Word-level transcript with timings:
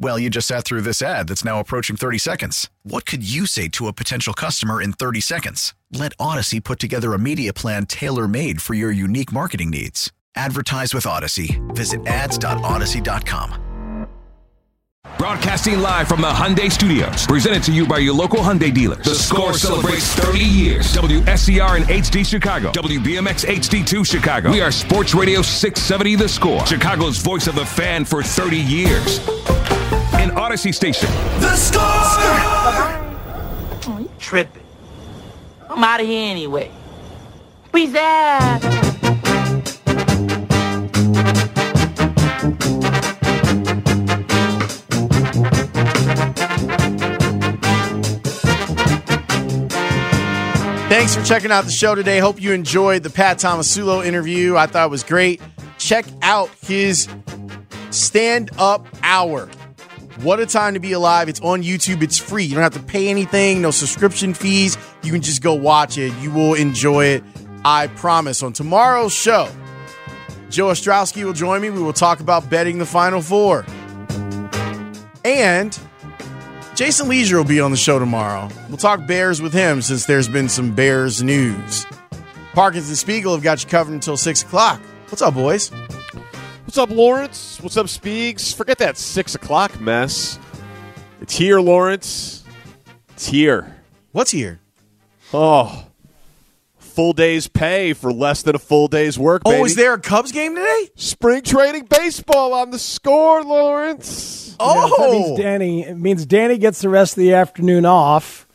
Well, 0.00 0.18
you 0.18 0.30
just 0.30 0.46
sat 0.46 0.64
through 0.64 0.82
this 0.82 1.02
ad 1.02 1.26
that's 1.28 1.44
now 1.44 1.58
approaching 1.58 1.96
30 1.96 2.18
seconds. 2.18 2.70
What 2.84 3.04
could 3.04 3.28
you 3.28 3.46
say 3.46 3.66
to 3.70 3.88
a 3.88 3.92
potential 3.92 4.32
customer 4.32 4.80
in 4.80 4.92
30 4.92 5.20
seconds? 5.20 5.74
Let 5.92 6.16
Audacy 6.18 6.62
put 6.62 6.78
together 6.78 7.14
a 7.14 7.18
media 7.18 7.52
plan 7.52 7.84
tailor 7.86 8.28
made 8.28 8.62
for 8.62 8.74
your 8.74 8.92
unique 8.92 9.32
marketing 9.32 9.70
needs. 9.70 10.12
Advertise 10.36 10.94
with 10.94 11.04
Audacy. 11.04 11.58
Visit 11.74 12.06
ads.audacy.com. 12.06 13.64
Broadcasting 15.16 15.80
live 15.80 16.06
from 16.06 16.20
the 16.20 16.28
Hyundai 16.28 16.70
Studios, 16.70 17.26
presented 17.26 17.64
to 17.64 17.72
you 17.72 17.84
by 17.88 17.98
your 17.98 18.14
local 18.14 18.38
Hyundai 18.38 18.72
dealers. 18.72 19.04
The 19.04 19.16
Score 19.16 19.52
celebrates 19.52 20.14
30 20.14 20.38
years. 20.38 20.94
WSCR 20.94 21.76
and 21.76 21.84
HD 21.86 22.24
Chicago, 22.24 22.70
WBMX 22.70 23.44
HD2 23.46 24.06
Chicago. 24.06 24.52
We 24.52 24.60
are 24.60 24.70
Sports 24.70 25.14
Radio 25.16 25.42
670 25.42 26.14
The 26.14 26.28
Score, 26.28 26.64
Chicago's 26.66 27.18
voice 27.18 27.48
of 27.48 27.56
the 27.56 27.66
fan 27.66 28.04
for 28.04 28.22
30 28.22 28.58
years. 28.58 29.18
In 30.28 30.34
Audacy 30.34 30.74
Station. 30.74 31.08
The 31.40 31.56
Score! 31.56 31.82
Oh, 33.86 33.98
you 33.98 34.10
tripping. 34.18 34.62
I'm 35.70 35.82
out 35.82 36.00
of 36.00 36.06
here 36.06 36.30
anyway. 36.30 36.70
Peace 37.72 37.94
out. 37.94 38.60
Thanks 50.90 51.16
for 51.16 51.24
checking 51.24 51.50
out 51.50 51.64
the 51.64 51.70
show 51.70 51.94
today. 51.94 52.18
Hope 52.18 52.42
you 52.42 52.52
enjoyed 52.52 53.02
the 53.02 53.10
Pat 53.10 53.38
Tomasulo 53.38 54.04
interview. 54.04 54.56
I 54.56 54.66
thought 54.66 54.88
it 54.88 54.90
was 54.90 55.04
great. 55.04 55.40
Check 55.78 56.04
out 56.20 56.50
his 56.60 57.08
stand 57.90 58.50
up 58.58 58.86
hour. 59.02 59.48
What 60.22 60.40
a 60.40 60.46
time 60.46 60.74
to 60.74 60.80
be 60.80 60.92
alive. 60.92 61.28
It's 61.28 61.40
on 61.40 61.62
YouTube. 61.62 62.02
It's 62.02 62.18
free. 62.18 62.42
You 62.44 62.54
don't 62.54 62.64
have 62.64 62.74
to 62.74 62.82
pay 62.82 63.08
anything, 63.08 63.62
no 63.62 63.70
subscription 63.70 64.34
fees. 64.34 64.76
You 65.04 65.12
can 65.12 65.22
just 65.22 65.42
go 65.42 65.54
watch 65.54 65.96
it. 65.96 66.12
You 66.20 66.32
will 66.32 66.54
enjoy 66.54 67.04
it. 67.06 67.24
I 67.64 67.86
promise. 67.86 68.42
On 68.42 68.52
tomorrow's 68.52 69.12
show, 69.12 69.48
Joe 70.50 70.68
Ostrowski 70.68 71.24
will 71.24 71.32
join 71.32 71.62
me. 71.62 71.70
We 71.70 71.80
will 71.80 71.92
talk 71.92 72.18
about 72.18 72.50
betting 72.50 72.78
the 72.78 72.86
Final 72.86 73.22
Four. 73.22 73.64
And 75.24 75.78
Jason 76.74 77.08
Lieser 77.08 77.36
will 77.36 77.44
be 77.44 77.60
on 77.60 77.70
the 77.70 77.76
show 77.76 78.00
tomorrow. 78.00 78.48
We'll 78.68 78.76
talk 78.76 79.06
Bears 79.06 79.40
with 79.40 79.52
him 79.52 79.82
since 79.82 80.06
there's 80.06 80.28
been 80.28 80.48
some 80.48 80.74
Bears 80.74 81.22
news. 81.22 81.86
Parkins 82.54 82.88
and 82.88 82.98
Spiegel 82.98 83.34
have 83.34 83.42
got 83.44 83.62
you 83.62 83.68
covered 83.68 83.94
until 83.94 84.16
6 84.16 84.42
o'clock. 84.42 84.80
What's 85.10 85.22
up, 85.22 85.34
boys? 85.34 85.70
What's 86.68 86.76
up, 86.76 86.90
Lawrence? 86.90 87.62
What's 87.62 87.78
up, 87.78 87.86
Speegs? 87.86 88.54
Forget 88.54 88.76
that 88.76 88.98
6 88.98 89.34
o'clock 89.34 89.80
mess. 89.80 90.38
It's 91.22 91.34
here, 91.34 91.60
Lawrence. 91.60 92.44
It's 93.14 93.26
here. 93.26 93.74
What's 94.12 94.32
here? 94.32 94.60
Oh, 95.32 95.86
full 96.76 97.14
day's 97.14 97.48
pay 97.48 97.94
for 97.94 98.12
less 98.12 98.42
than 98.42 98.54
a 98.54 98.58
full 98.58 98.86
day's 98.86 99.18
work. 99.18 99.40
Oh, 99.46 99.64
is 99.64 99.76
there 99.76 99.94
a 99.94 99.98
Cubs 99.98 100.30
game 100.30 100.54
today? 100.54 100.90
Spring 100.94 101.40
training 101.40 101.86
baseball 101.86 102.52
on 102.52 102.70
the 102.70 102.78
score, 102.78 103.42
Lawrence. 103.42 104.54
Oh, 104.60 104.94
that 104.98 105.10
means 105.10 105.38
Danny. 105.38 105.84
It 105.86 105.96
means 105.96 106.26
Danny 106.26 106.58
gets 106.58 106.82
the 106.82 106.90
rest 106.90 107.16
of 107.16 107.22
the 107.22 107.32
afternoon 107.32 107.86
off. 107.86 108.46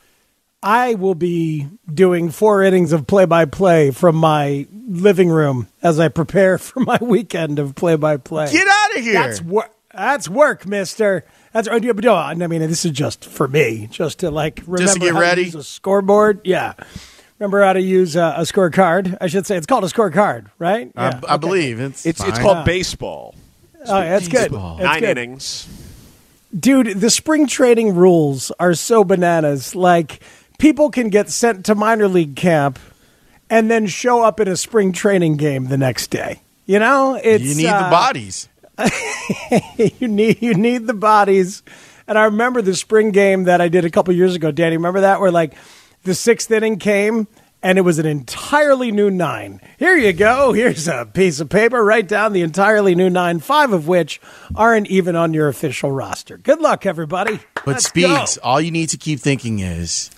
I 0.63 0.96
will 0.96 1.16
be 1.16 1.68
doing 1.94 2.31
four 2.31 2.63
innings 2.63 2.94
of 2.94 3.06
play-by-play 3.06 3.91
from 3.91 4.16
my 4.16 4.66
living 4.88 5.29
room 5.29 5.68
as 5.81 6.00
I 6.00 6.07
prepare 6.07 6.57
for 6.57 6.79
my 6.79 6.97
weekend 7.01 7.59
of 7.59 7.75
play-by-play. 7.75 8.51
Get 8.51 8.68
out 8.68 8.97
of 8.97 9.03
here! 9.03 9.13
That's 9.13 9.41
work. 9.41 9.72
That's 9.94 10.28
work, 10.28 10.66
Mister. 10.66 11.24
That's 11.51 11.68
oh, 11.68 11.78
I 11.78 12.34
mean, 12.34 12.62
this 12.62 12.84
is 12.84 12.91
just 12.91 13.25
for 13.25 13.47
me, 13.47 13.88
just 13.91 14.19
to 14.19 14.31
like 14.31 14.62
remember 14.66 14.78
Just 14.81 14.94
to 14.96 15.00
get 15.00 15.13
how 15.13 15.19
ready? 15.19 15.44
use 15.44 15.53
a 15.53 15.63
scoreboard. 15.63 16.41
Yeah, 16.46 16.74
remember 17.38 17.62
how 17.62 17.74
to 17.74 17.81
use 17.81 18.16
a, 18.16 18.34
a 18.38 18.41
scorecard. 18.41 19.16
I 19.22 19.28
should 19.28 19.45
say 19.45 19.56
it's 19.56 19.68
called 19.68 19.84
a 19.84 19.88
scorecard, 19.88 20.50
right? 20.57 20.91
I, 20.95 21.09
Yeah, 21.09 21.22
I 21.28 21.35
okay. 21.35 21.38
believe 21.38 21.80
it's 21.80 22.06
It's, 22.07 22.22
it's 22.22 22.31
fine. 22.31 22.41
called 22.41 22.57
ah. 22.57 22.63
baseball. 22.63 23.35
Oh, 23.85 24.00
yeah, 24.00 24.09
that's 24.12 24.28
good. 24.28 24.51
Baseball. 24.51 24.78
That's 24.78 24.85
Nine 24.85 25.00
good. 25.01 25.18
innings. 25.18 25.68
Dude, 26.57 27.00
the 27.00 27.09
spring 27.09 27.47
trading 27.47 27.95
rules 27.95 28.51
are 28.59 28.74
so 28.75 29.03
bananas. 29.03 29.75
Like, 29.75 30.22
people 30.58 30.90
can 30.90 31.09
get 31.09 31.30
sent 31.30 31.66
to 31.66 31.75
minor 31.75 32.08
league 32.08 32.36
camp 32.36 32.80
and 33.50 33.69
then 33.69 33.88
show 33.88 34.24
up 34.24 34.40
at 34.40 34.47
a 34.47 34.58
spring 34.58 34.91
training 34.91 35.38
game 35.38 35.66
the 35.66 35.78
next 35.78 36.08
day. 36.08 36.41
You 36.66 36.80
know, 36.80 37.19
it's 37.22 37.44
you 37.44 37.56
need 37.56 37.68
uh, 37.68 37.84
the 37.84 37.90
bodies. 37.90 38.50
you 40.00 40.08
need 40.08 40.42
you 40.42 40.53
need 40.53 40.88
the 40.88 40.94
bodies. 40.94 41.62
And 42.08 42.18
I 42.18 42.25
remember 42.25 42.62
the 42.62 42.75
spring 42.75 43.12
game 43.12 43.44
that 43.46 43.62
I 43.62 43.69
did 43.69 43.86
a 43.86 43.90
couple 43.90 44.13
years 44.13 44.36
ago, 44.36 44.52
Danny. 44.52 44.78
Remember 44.78 45.02
that 45.02 45.19
where 45.19 45.31
like 45.31 45.53
the 46.03 46.13
sixth 46.13 46.50
inning 46.52 46.80
came 46.80 47.28
and 47.62 47.78
it 47.78 47.81
was 47.81 47.97
an 47.97 48.06
entirely 48.06 48.92
new 48.92 49.09
nine. 49.09 49.62
Here 49.80 49.96
you 49.96 50.12
go. 50.12 50.52
Here's 50.52 50.88
a 50.88 51.06
piece 51.06 51.40
of 51.40 51.50
paper. 51.50 51.84
Write 51.84 52.08
down 52.09 52.34
the 52.34 52.42
entirely 52.42 52.94
new 52.94 53.09
nine, 53.09 53.40
five 53.40 53.72
of 53.72 53.88
which 53.88 54.19
aren't 54.56 54.88
even 54.88 55.16
on 55.16 55.34
your 55.34 55.47
official 55.47 55.92
roster. 55.92 56.38
Good 56.38 56.59
luck, 56.59 56.86
everybody. 56.86 57.40
But 57.56 57.68
Let's 57.68 57.90
Speegs, 57.90 58.36
go. 58.36 58.42
all 58.44 58.59
you 58.62 58.72
need 58.72 58.90
to 58.90 58.97
keep 58.97 59.22
thinking 59.22 59.59
is 59.59 60.12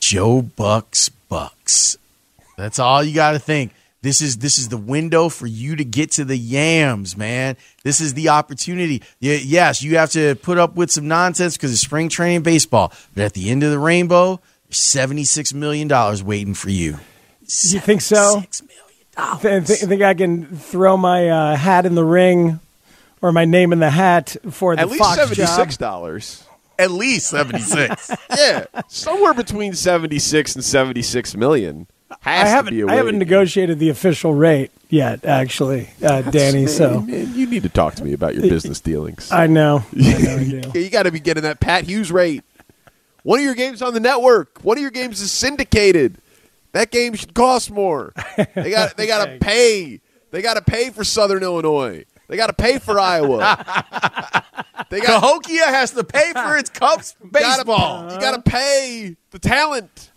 Joe 0.00 0.42
Bucks 0.42 1.08
Bucks. 1.08 1.96
That's 2.56 2.78
all 2.78 3.02
you 3.02 3.14
got 3.14 3.32
to 3.32 3.38
think. 3.38 3.72
This 4.00 4.22
is 4.22 4.38
this 4.38 4.58
is 4.58 4.68
the 4.68 4.76
window 4.76 5.28
for 5.28 5.46
you 5.46 5.74
to 5.74 5.84
get 5.84 6.12
to 6.12 6.24
the 6.24 6.36
yams, 6.36 7.16
man. 7.16 7.56
This 7.82 8.00
is 8.00 8.14
the 8.14 8.28
opportunity. 8.28 9.02
Yes, 9.18 9.82
you 9.82 9.96
have 9.96 10.10
to 10.12 10.36
put 10.36 10.56
up 10.56 10.76
with 10.76 10.90
some 10.90 11.08
nonsense 11.08 11.56
because 11.56 11.72
it's 11.72 11.80
spring 11.80 12.08
training 12.08 12.42
baseball, 12.42 12.92
but 13.14 13.24
at 13.24 13.32
the 13.34 13.50
end 13.50 13.64
of 13.64 13.70
the 13.72 13.78
rainbow, 13.78 14.40
there's 14.68 14.78
seventy 14.78 15.24
six 15.24 15.52
million 15.52 15.88
dollars 15.88 16.22
waiting 16.22 16.54
for 16.54 16.70
you. 16.70 16.98
You 17.40 17.80
think 17.80 18.00
so? 18.00 18.40
Six 18.40 18.62
million 18.62 19.40
Th- 19.40 19.66
th- 19.66 19.80
think 19.80 20.02
I 20.02 20.14
can 20.14 20.46
throw 20.46 20.96
my 20.96 21.28
uh, 21.28 21.56
hat 21.56 21.84
in 21.84 21.96
the 21.96 22.04
ring 22.04 22.60
or 23.20 23.32
my 23.32 23.44
name 23.44 23.72
in 23.72 23.80
the 23.80 23.90
hat 23.90 24.36
for 24.50 24.76
the 24.76 24.82
At 24.82 24.90
least 24.90 25.02
Fox 25.02 25.16
seventy-six 25.16 25.76
dollars. 25.76 26.44
At 26.78 26.90
least 26.92 27.28
seventy 27.28 27.60
six. 27.60 28.10
yeah, 28.36 28.66
somewhere 28.86 29.34
between 29.34 29.74
seventy-six 29.74 30.54
and 30.54 30.64
seventy-six 30.64 31.34
million. 31.36 31.86
Has 32.20 32.40
I 32.40 32.44
to 32.44 32.48
haven't. 32.50 32.74
be 32.74 32.80
a 32.82 32.86
I 32.86 32.94
haven't 32.94 33.18
negotiated 33.18 33.78
the 33.78 33.90
official 33.90 34.32
rate 34.32 34.70
yet, 34.88 35.24
actually, 35.24 35.90
uh, 36.02 36.22
Danny. 36.22 36.60
Man, 36.60 36.68
So 36.68 37.00
man, 37.02 37.34
you 37.34 37.46
need 37.46 37.64
to 37.64 37.68
talk 37.68 37.96
to 37.96 38.04
me 38.04 38.12
about 38.14 38.34
your 38.34 38.42
business 38.44 38.80
dealings. 38.80 39.30
I 39.30 39.46
know. 39.46 39.84
I 39.94 39.96
know 39.98 40.70
I 40.74 40.78
you 40.78 40.88
got 40.90 41.02
to 41.02 41.12
be 41.12 41.20
getting 41.20 41.42
that 41.42 41.60
Pat 41.60 41.84
Hughes 41.84 42.10
rate. 42.10 42.44
One 43.24 43.40
of 43.40 43.44
your 43.44 43.54
games 43.54 43.82
on 43.82 43.92
the 43.92 44.00
network. 44.00 44.60
One 44.62 44.78
of 44.78 44.82
your 44.82 44.90
games 44.90 45.20
is 45.20 45.30
syndicated. 45.30 46.16
That 46.72 46.90
game 46.90 47.14
should 47.14 47.34
cost 47.34 47.70
more. 47.70 48.12
They 48.54 48.70
got 48.70 48.96
they 48.96 49.06
got 49.06 49.26
to 49.26 49.38
pay. 49.40 50.00
They 50.30 50.42
got 50.42 50.54
to 50.54 50.62
pay 50.62 50.90
for 50.90 51.04
Southern 51.04 51.42
Illinois. 51.42 52.04
They 52.28 52.36
got 52.36 52.46
to 52.48 52.52
pay 52.52 52.78
for 52.78 52.98
Iowa. 53.00 54.44
They 54.90 55.00
got 55.00 55.20
Cahokia 55.20 55.66
has 55.66 55.92
to 55.92 56.04
pay 56.04 56.32
for 56.32 56.56
its 56.56 56.70
Cubs 56.80 57.14
baseball. 57.30 58.12
you 58.12 58.20
got 58.20 58.42
to 58.42 58.50
pay 58.50 59.16
the 59.30 59.38
talent. 59.38 60.07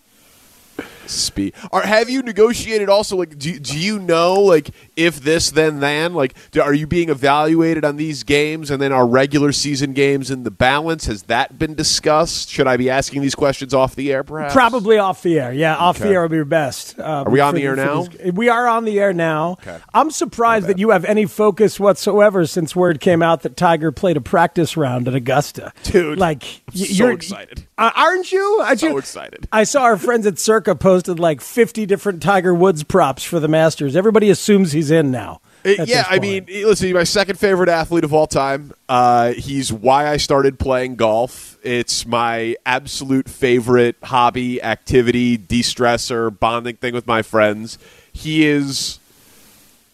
Speed. 1.07 1.53
Are 1.71 1.81
have 1.81 2.09
you 2.09 2.21
negotiated 2.21 2.89
also? 2.89 3.15
Like, 3.17 3.37
do 3.37 3.59
do 3.59 3.77
you 3.77 3.99
know 3.99 4.33
like 4.41 4.69
if 4.95 5.21
this 5.21 5.51
then 5.51 5.79
then 5.79 6.13
like 6.13 6.33
do, 6.51 6.61
are 6.61 6.73
you 6.73 6.87
being 6.87 7.09
evaluated 7.09 7.83
on 7.85 7.97
these 7.97 8.23
games 8.23 8.69
and 8.71 8.81
then 8.81 8.91
our 8.91 9.05
regular 9.07 9.51
season 9.51 9.93
games 9.93 10.31
in 10.31 10.43
the 10.43 10.51
balance? 10.51 11.05
Has 11.07 11.23
that 11.23 11.57
been 11.59 11.75
discussed? 11.75 12.49
Should 12.49 12.67
I 12.67 12.77
be 12.77 12.89
asking 12.89 13.21
these 13.21 13.35
questions 13.35 13.73
off 13.73 13.95
the 13.95 14.11
air? 14.11 14.23
Perhaps 14.23 14.53
Probably 14.53 14.97
off 14.97 15.21
the 15.23 15.39
air. 15.39 15.51
Yeah, 15.53 15.75
off 15.75 15.99
the 15.99 16.07
air 16.09 16.21
would 16.21 16.31
be 16.31 16.37
your 16.37 16.45
best. 16.45 16.99
Um, 16.99 17.27
Are 17.27 17.31
we 17.31 17.39
on 17.39 17.53
for 17.53 17.59
the 17.59 17.65
air 17.65 17.75
now? 17.75 18.03
this- 18.03 18.33
We 18.33 18.49
are 18.49 18.67
on 18.67 18.85
the 18.85 18.99
air 18.99 19.13
now. 19.13 19.53
Okay. 19.61 19.77
I'm 19.93 20.11
surprised 20.11 20.67
that 20.67 20.77
you 20.79 20.91
have 20.91 21.05
any 21.05 21.25
focus 21.25 21.79
whatsoever 21.79 22.45
since 22.45 22.75
word 22.75 22.99
came 22.99 23.21
out 23.21 23.41
that 23.41 23.57
Tiger 23.57 23.91
played 23.91 24.17
a 24.17 24.21
practice 24.21 24.77
round 24.77 25.07
at 25.07 25.15
Augusta. 25.15 25.73
Dude, 25.83 26.17
like 26.19 26.43
so 26.43 26.59
you're 26.73 27.11
excited. 27.11 27.65
Uh, 27.77 27.91
aren't 27.95 28.31
you? 28.31 28.59
Aren't 28.63 28.79
So 28.79 28.87
you? 28.89 28.97
excited. 28.97 29.47
I 29.51 29.63
saw 29.63 29.83
our 29.83 29.97
friends 29.97 30.25
at 30.27 30.37
Circa 30.39 30.75
posted 30.91 31.19
like 31.21 31.39
50 31.39 31.85
different 31.85 32.21
Tiger 32.21 32.53
Woods 32.53 32.83
props 32.83 33.23
for 33.23 33.39
the 33.39 33.47
Masters. 33.47 33.95
Everybody 33.95 34.29
assumes 34.29 34.73
he's 34.73 34.91
in 34.91 35.09
now. 35.09 35.39
Uh, 35.63 35.75
at 35.79 35.87
yeah, 35.87 36.03
I 36.09 36.19
mean, 36.19 36.45
listen, 36.49 36.87
he's 36.87 36.93
my 36.93 37.05
second 37.05 37.39
favorite 37.39 37.69
athlete 37.69 38.03
of 38.03 38.13
all 38.13 38.27
time. 38.27 38.73
Uh, 38.89 39.31
he's 39.31 39.71
why 39.71 40.09
I 40.09 40.17
started 40.17 40.59
playing 40.59 40.97
golf. 40.97 41.57
It's 41.63 42.05
my 42.05 42.57
absolute 42.65 43.29
favorite 43.29 43.95
hobby, 44.03 44.61
activity, 44.61 45.37
de 45.37 45.61
stressor, 45.61 46.37
bonding 46.37 46.75
thing 46.75 46.93
with 46.93 47.07
my 47.07 47.21
friends. 47.21 47.77
He 48.11 48.45
is 48.45 48.99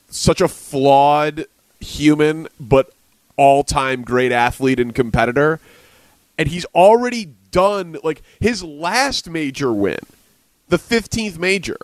such 0.10 0.42
a 0.42 0.48
flawed 0.48 1.46
human, 1.80 2.48
but 2.60 2.90
all 3.36 3.64
time 3.64 4.02
great 4.02 4.32
athlete 4.32 4.80
and 4.80 4.96
competitor. 4.96 5.60
And 6.40 6.48
he's 6.48 6.66
already 6.74 7.26
done, 7.52 7.98
like, 8.04 8.24
his 8.40 8.64
last 8.64 9.30
major 9.30 9.72
win, 9.72 10.00
the 10.70 10.78
15th 10.78 11.38
major, 11.38 11.78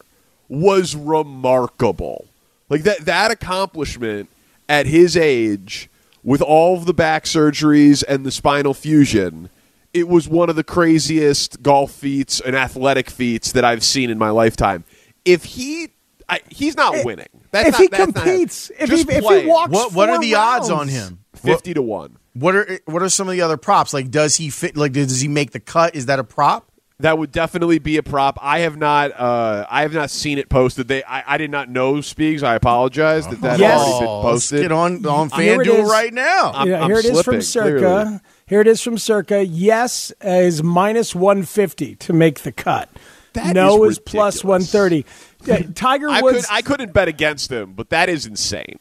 was 0.49 0.95
remarkable. 0.95 2.27
Like, 2.69 2.83
that, 2.83 3.05
that 3.05 3.31
accomplishment 3.31 4.29
at 4.69 4.85
his 4.87 5.15
age, 5.17 5.89
with 6.23 6.41
all 6.41 6.75
of 6.77 6.85
the 6.85 6.93
back 6.93 7.25
surgeries 7.25 8.03
and 8.07 8.25
the 8.25 8.31
spinal 8.31 8.73
fusion, 8.73 9.49
it 9.93 10.07
was 10.07 10.27
one 10.27 10.49
of 10.49 10.55
the 10.55 10.63
craziest 10.63 11.61
golf 11.61 11.91
feats 11.91 12.39
and 12.39 12.55
athletic 12.55 13.09
feats 13.09 13.51
that 13.51 13.63
I've 13.65 13.83
seen 13.83 14.09
in 14.09 14.17
my 14.17 14.29
lifetime. 14.29 14.85
If 15.25 15.43
he, 15.43 15.89
I, 16.27 16.39
he's 16.49 16.75
not 16.75 17.05
winning. 17.05 17.27
That's 17.51 17.67
if 17.69 17.71
not- 17.73 17.81
he 17.81 17.87
that's 17.89 18.05
not- 18.15 18.23
competes, 18.23 18.71
if 18.79 18.89
he, 18.89 19.01
if 19.01 19.23
play 19.23 19.41
he 19.43 19.47
walks, 19.47 19.71
What 19.71 19.93
what 19.93 20.09
are 20.09 20.15
four 20.15 20.21
the 20.23 20.35
odds 20.35 20.69
on 20.69 20.87
him? 20.87 21.19
fifty 21.35 21.73
to 21.75 21.81
one. 21.81 22.17
What 22.33 22.55
are 22.55 22.79
what 22.85 23.03
are 23.03 23.09
some 23.09 23.27
of 23.27 23.33
the 23.33 23.41
other 23.41 23.57
props? 23.57 23.93
Like, 23.93 24.09
does 24.09 24.37
he 24.37 24.49
fit? 24.49 24.75
Like, 24.75 24.93
does 24.93 25.21
he 25.21 25.27
make 25.27 25.51
the 25.51 25.59
cut? 25.59 25.95
Is 25.95 26.07
that 26.07 26.17
a 26.17 26.23
prop? 26.23 26.67
That 26.99 27.17
would 27.17 27.31
definitely 27.31 27.79
be 27.79 27.97
a 27.97 28.03
prop. 28.03 28.37
I 28.41 28.59
have 28.59 28.77
not. 28.77 29.11
Uh, 29.19 29.65
I 29.69 29.81
have 29.81 29.93
not 29.93 30.09
seen 30.09 30.37
it 30.37 30.47
posted. 30.47 30.87
They. 30.87 31.03
I, 31.03 31.33
I 31.33 31.37
did 31.37 31.49
not 31.51 31.67
know 31.69 31.95
Speegs. 31.95 32.43
I 32.43 32.55
apologize 32.55 33.27
that 33.27 33.41
that 33.41 33.59
Yes. 33.59 33.81
had 33.81 33.87
already 33.87 33.99
been 33.99 34.07
Oh, 34.07 34.21
let's 34.21 34.31
posted. 34.31 34.61
get 34.61 34.71
on 34.71 35.05
on 35.05 35.29
Here 35.31 35.61
it 35.61 35.67
FanDuel 35.67 35.85
right 35.85 36.13
now. 36.13 36.51
I'm- 36.51 36.67
yeah, 36.69 36.81
I'm 36.81 36.89
here 36.89 36.99
it 36.99 37.05
is 37.05 37.11
slipping, 37.11 37.23
from 37.33 37.41
Circa. 37.41 37.79
clearly. 37.79 38.19
Here 38.45 38.61
it 38.61 38.67
is 38.67 38.81
from 38.81 38.97
Circa. 38.97 39.43
Yes 39.45 40.13
is 40.21 40.61
minus 40.63 41.15
150 41.15 41.95
to 41.95 42.13
make 42.13 42.41
the 42.41 42.51
cut. 42.51 42.89
That 43.33 43.55
no 43.55 43.83
is 43.85 43.97
is, 43.97 44.43
130. 44.43 45.05
Yeah, 45.45 45.63
Tiger 45.75 46.07
I 46.09 46.21
Woods. 46.21 46.45
could. 46.45 46.55
I 46.55 46.61
couldn't 46.61 46.93
bet 46.93 47.09
against 47.09 47.51
him, 47.51 47.73
but 47.73 47.89
that 47.89 48.07
is 48.07 48.25
insane. 48.25 48.77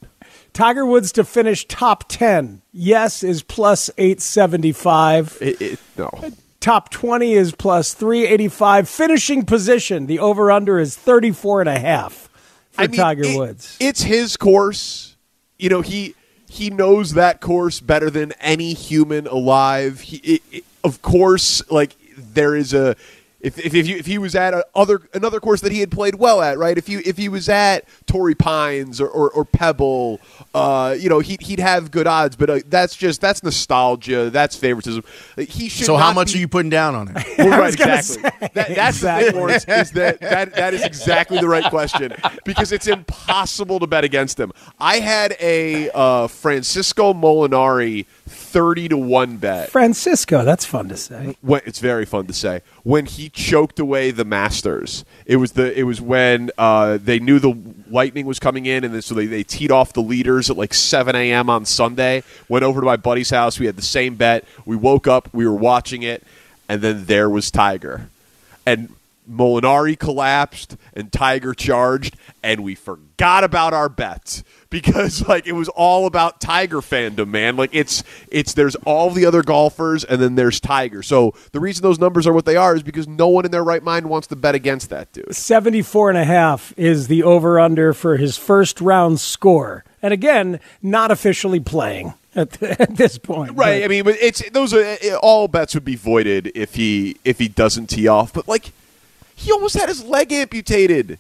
Tiger 0.52 0.86
Woods 0.86 1.10
to 1.12 1.24
finish 1.24 1.66
top 1.66 2.04
10. 2.08 2.62
Yes 2.70 3.24
is 3.24 3.42
plus 3.42 3.90
875. 3.98 5.38
It, 5.40 5.60
it, 5.60 5.78
no. 5.96 6.10
Top 6.62 6.90
20 6.90 7.32
is 7.34 7.52
plus 7.52 7.92
385. 7.92 8.88
Finishing 8.88 9.44
position, 9.44 10.06
the 10.06 10.20
over 10.20 10.50
under 10.50 10.78
is 10.78 10.96
34 10.96 11.60
and 11.62 11.68
a 11.68 11.78
half 11.78 12.30
for 12.70 12.82
I 12.82 12.86
mean, 12.86 12.96
Tiger 13.00 13.24
it- 13.24 13.36
Woods. 13.36 13.76
It's 13.80 14.02
his 14.02 14.36
course. 14.36 15.16
You 15.58 15.68
know 15.68 15.80
he 15.80 16.14
he 16.48 16.70
knows 16.70 17.14
that 17.14 17.40
course 17.40 17.80
better 17.80 18.10
than 18.10 18.32
any 18.40 18.74
human 18.74 19.26
alive. 19.26 20.00
He, 20.02 20.16
it, 20.18 20.42
it- 20.52 20.64
of 20.84 21.02
course, 21.02 21.68
like 21.70 21.96
there 22.16 22.54
is 22.56 22.72
a. 22.72 22.96
If, 23.42 23.58
if, 23.58 23.74
if, 23.74 23.88
you, 23.88 23.96
if 23.96 24.06
he 24.06 24.18
was 24.18 24.36
at 24.36 24.54
a 24.54 24.64
other 24.72 25.00
another 25.14 25.40
course 25.40 25.62
that 25.62 25.72
he 25.72 25.80
had 25.80 25.90
played 25.90 26.14
well 26.14 26.40
at, 26.40 26.58
right? 26.58 26.78
If 26.78 26.88
you 26.88 27.02
if 27.04 27.16
he 27.16 27.28
was 27.28 27.48
at 27.48 27.84
Torrey 28.06 28.36
Pines 28.36 29.00
or, 29.00 29.08
or, 29.08 29.30
or 29.30 29.44
Pebble, 29.44 30.20
uh, 30.54 30.94
you 30.96 31.08
know 31.08 31.18
he'd, 31.18 31.42
he'd 31.42 31.58
have 31.58 31.90
good 31.90 32.06
odds. 32.06 32.36
But 32.36 32.50
uh, 32.50 32.60
that's 32.66 32.94
just 32.94 33.20
that's 33.20 33.42
nostalgia. 33.42 34.30
That's 34.30 34.54
favoritism. 34.54 35.02
He 35.36 35.68
should. 35.68 35.86
So 35.86 35.96
how 35.96 36.12
much 36.12 36.32
be- 36.32 36.38
are 36.38 36.40
you 36.42 36.46
putting 36.46 36.70
down 36.70 36.94
on 36.94 37.08
it? 37.08 37.26
well, 37.38 37.58
right, 37.58 37.76
gonna 37.76 37.96
exactly. 37.96 38.48
That, 38.54 38.76
that's 38.76 39.00
the 39.00 39.12
thing, 39.12 39.34
Lawrence. 39.34 39.64
Is 39.66 39.90
that, 39.90 40.20
that 40.20 40.54
that 40.54 40.72
is 40.72 40.84
exactly 40.84 41.40
the 41.40 41.48
right 41.48 41.68
question 41.68 42.14
because 42.44 42.70
it's 42.70 42.86
impossible 42.86 43.80
to 43.80 43.88
bet 43.88 44.04
against 44.04 44.38
him. 44.38 44.52
I 44.78 45.00
had 45.00 45.36
a 45.40 45.90
uh, 45.90 46.28
Francisco 46.28 47.12
Molinari 47.12 48.06
thirty 48.06 48.88
to 48.88 48.96
one 48.96 49.38
bet. 49.38 49.70
Francisco, 49.70 50.44
that's 50.44 50.64
fun 50.64 50.88
to 50.90 50.96
say. 50.96 51.36
When, 51.40 51.60
it's 51.66 51.80
very 51.80 52.04
fun 52.04 52.28
to 52.28 52.32
say 52.32 52.62
when 52.84 53.06
he 53.06 53.31
choked 53.32 53.78
away 53.78 54.10
the 54.10 54.24
Masters. 54.24 55.04
It 55.26 55.36
was 55.36 55.52
the 55.52 55.78
it 55.78 55.84
was 55.84 56.00
when 56.00 56.50
uh, 56.58 56.98
they 57.02 57.18
knew 57.18 57.38
the 57.38 57.56
lightning 57.90 58.26
was 58.26 58.38
coming 58.38 58.66
in, 58.66 58.84
and 58.84 58.94
then, 58.94 59.02
so 59.02 59.14
they, 59.14 59.26
they 59.26 59.42
teed 59.42 59.70
off 59.70 59.92
the 59.92 60.02
leaders 60.02 60.50
at 60.50 60.56
like 60.56 60.74
seven 60.74 61.16
a.m. 61.16 61.48
on 61.50 61.64
Sunday. 61.64 62.22
Went 62.48 62.64
over 62.64 62.80
to 62.80 62.86
my 62.86 62.96
buddy's 62.96 63.30
house. 63.30 63.58
We 63.58 63.66
had 63.66 63.76
the 63.76 63.82
same 63.82 64.16
bet. 64.16 64.44
We 64.64 64.76
woke 64.76 65.06
up. 65.06 65.28
We 65.32 65.46
were 65.46 65.54
watching 65.54 66.02
it, 66.02 66.22
and 66.68 66.82
then 66.82 67.06
there 67.06 67.30
was 67.30 67.50
Tiger, 67.50 68.08
and 68.66 68.94
Molinari 69.32 69.98
collapsed, 69.98 70.76
and 70.92 71.10
Tiger 71.10 71.54
charged, 71.54 72.16
and 72.42 72.62
we 72.62 72.74
forgot 72.74 73.44
about 73.44 73.72
our 73.72 73.88
bets 73.88 74.42
because 74.70 75.26
like 75.28 75.46
it 75.46 75.52
was 75.52 75.68
all 75.68 76.06
about 76.06 76.40
Tiger 76.40 76.78
fandom, 76.78 77.28
man. 77.28 77.56
Like 77.56 77.70
it's 77.72 78.02
it's 78.28 78.54
there's 78.54 78.74
all 78.76 79.10
the 79.10 79.26
other 79.26 79.42
golfers 79.42 80.02
and 80.02 80.20
then 80.20 80.34
there's 80.34 80.60
Tiger. 80.60 81.02
So 81.02 81.34
the 81.52 81.60
reason 81.60 81.82
those 81.82 81.98
numbers 81.98 82.26
are 82.26 82.32
what 82.32 82.46
they 82.46 82.56
are 82.56 82.74
is 82.74 82.82
because 82.82 83.06
no 83.06 83.28
one 83.28 83.44
in 83.44 83.50
their 83.50 83.64
right 83.64 83.82
mind 83.82 84.08
wants 84.08 84.26
to 84.28 84.36
bet 84.36 84.54
against 84.54 84.90
that 84.90 85.12
dude. 85.12 85.34
74 85.34 86.10
and 86.10 86.18
a 86.18 86.24
half 86.24 86.72
is 86.76 87.08
the 87.08 87.22
over 87.22 87.60
under 87.60 87.92
for 87.92 88.16
his 88.16 88.36
first 88.36 88.80
round 88.80 89.20
score. 89.20 89.84
And 90.00 90.12
again, 90.12 90.58
not 90.82 91.10
officially 91.10 91.60
playing 91.60 92.14
at, 92.34 92.62
at 92.62 92.96
this 92.96 93.18
point. 93.18 93.50
Right. 93.56 93.80
But 93.80 93.84
I 93.84 93.88
mean, 93.88 94.04
it's 94.06 94.48
those 94.50 94.72
are 94.74 94.96
all 95.22 95.48
bets 95.48 95.74
would 95.74 95.84
be 95.84 95.96
voided 95.96 96.50
if 96.54 96.74
he 96.74 97.18
if 97.24 97.38
he 97.38 97.48
doesn't 97.48 97.88
tee 97.88 98.08
off. 98.08 98.32
But 98.32 98.48
like, 98.48 98.72
he 99.42 99.50
almost 99.50 99.76
had 99.76 99.88
his 99.88 100.04
leg 100.04 100.32
amputated. 100.32 101.18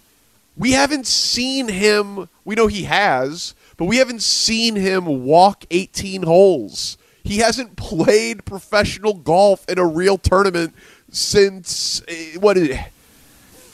We 0.56 0.72
haven't 0.72 1.06
seen 1.06 1.68
him. 1.68 2.28
We 2.44 2.54
know 2.54 2.68
he 2.68 2.84
has, 2.84 3.54
but 3.76 3.86
we 3.86 3.96
haven't 3.96 4.22
seen 4.22 4.76
him 4.76 5.24
walk 5.24 5.64
18 5.70 6.22
holes. 6.22 6.96
He 7.24 7.38
hasn't 7.38 7.76
played 7.76 8.44
professional 8.44 9.14
golf 9.14 9.68
in 9.68 9.78
a 9.78 9.86
real 9.86 10.18
tournament 10.18 10.74
since 11.10 12.02
eh, 12.06 12.36
what 12.38 12.56
is 12.56 12.68
it? 12.68 12.80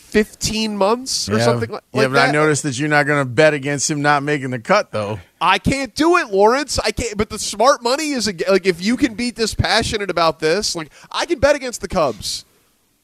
15 0.09 0.77
months 0.79 1.29
or 1.29 1.37
yeah. 1.37 1.45
something 1.45 1.71
like, 1.71 1.83
that? 1.83 1.97
yeah, 1.97 2.03
like 2.05 2.11
but 2.11 2.15
that. 2.15 2.29
I 2.31 2.33
noticed 2.33 2.63
that 2.63 2.79
you're 2.79 2.89
not 2.89 3.05
going 3.05 3.21
to 3.21 3.31
bet 3.31 3.53
against 3.53 3.91
him 3.91 4.01
not 4.01 4.23
making 4.23 4.51
the 4.51 4.59
cut, 4.59 4.91
though. 4.91 5.21
I 5.41 5.59
can't 5.59 5.95
do 5.95 6.17
it, 6.17 6.31
Lawrence. 6.31 6.79
I 6.79 6.91
can't. 6.91 7.19
But 7.19 7.29
the 7.29 7.39
smart 7.39 7.83
money 7.83 8.13
is 8.13 8.27
like 8.27 8.67
if 8.67 8.83
you 8.83 8.97
can 8.97 9.15
be 9.15 9.31
dispassionate 9.31 10.09
about 10.09 10.41
this, 10.41 10.75
like 10.75 10.91
I 11.11 11.27
can 11.27 11.39
bet 11.39 11.55
against 11.55 11.83
the 11.83 11.89
Cubs. 11.89 12.47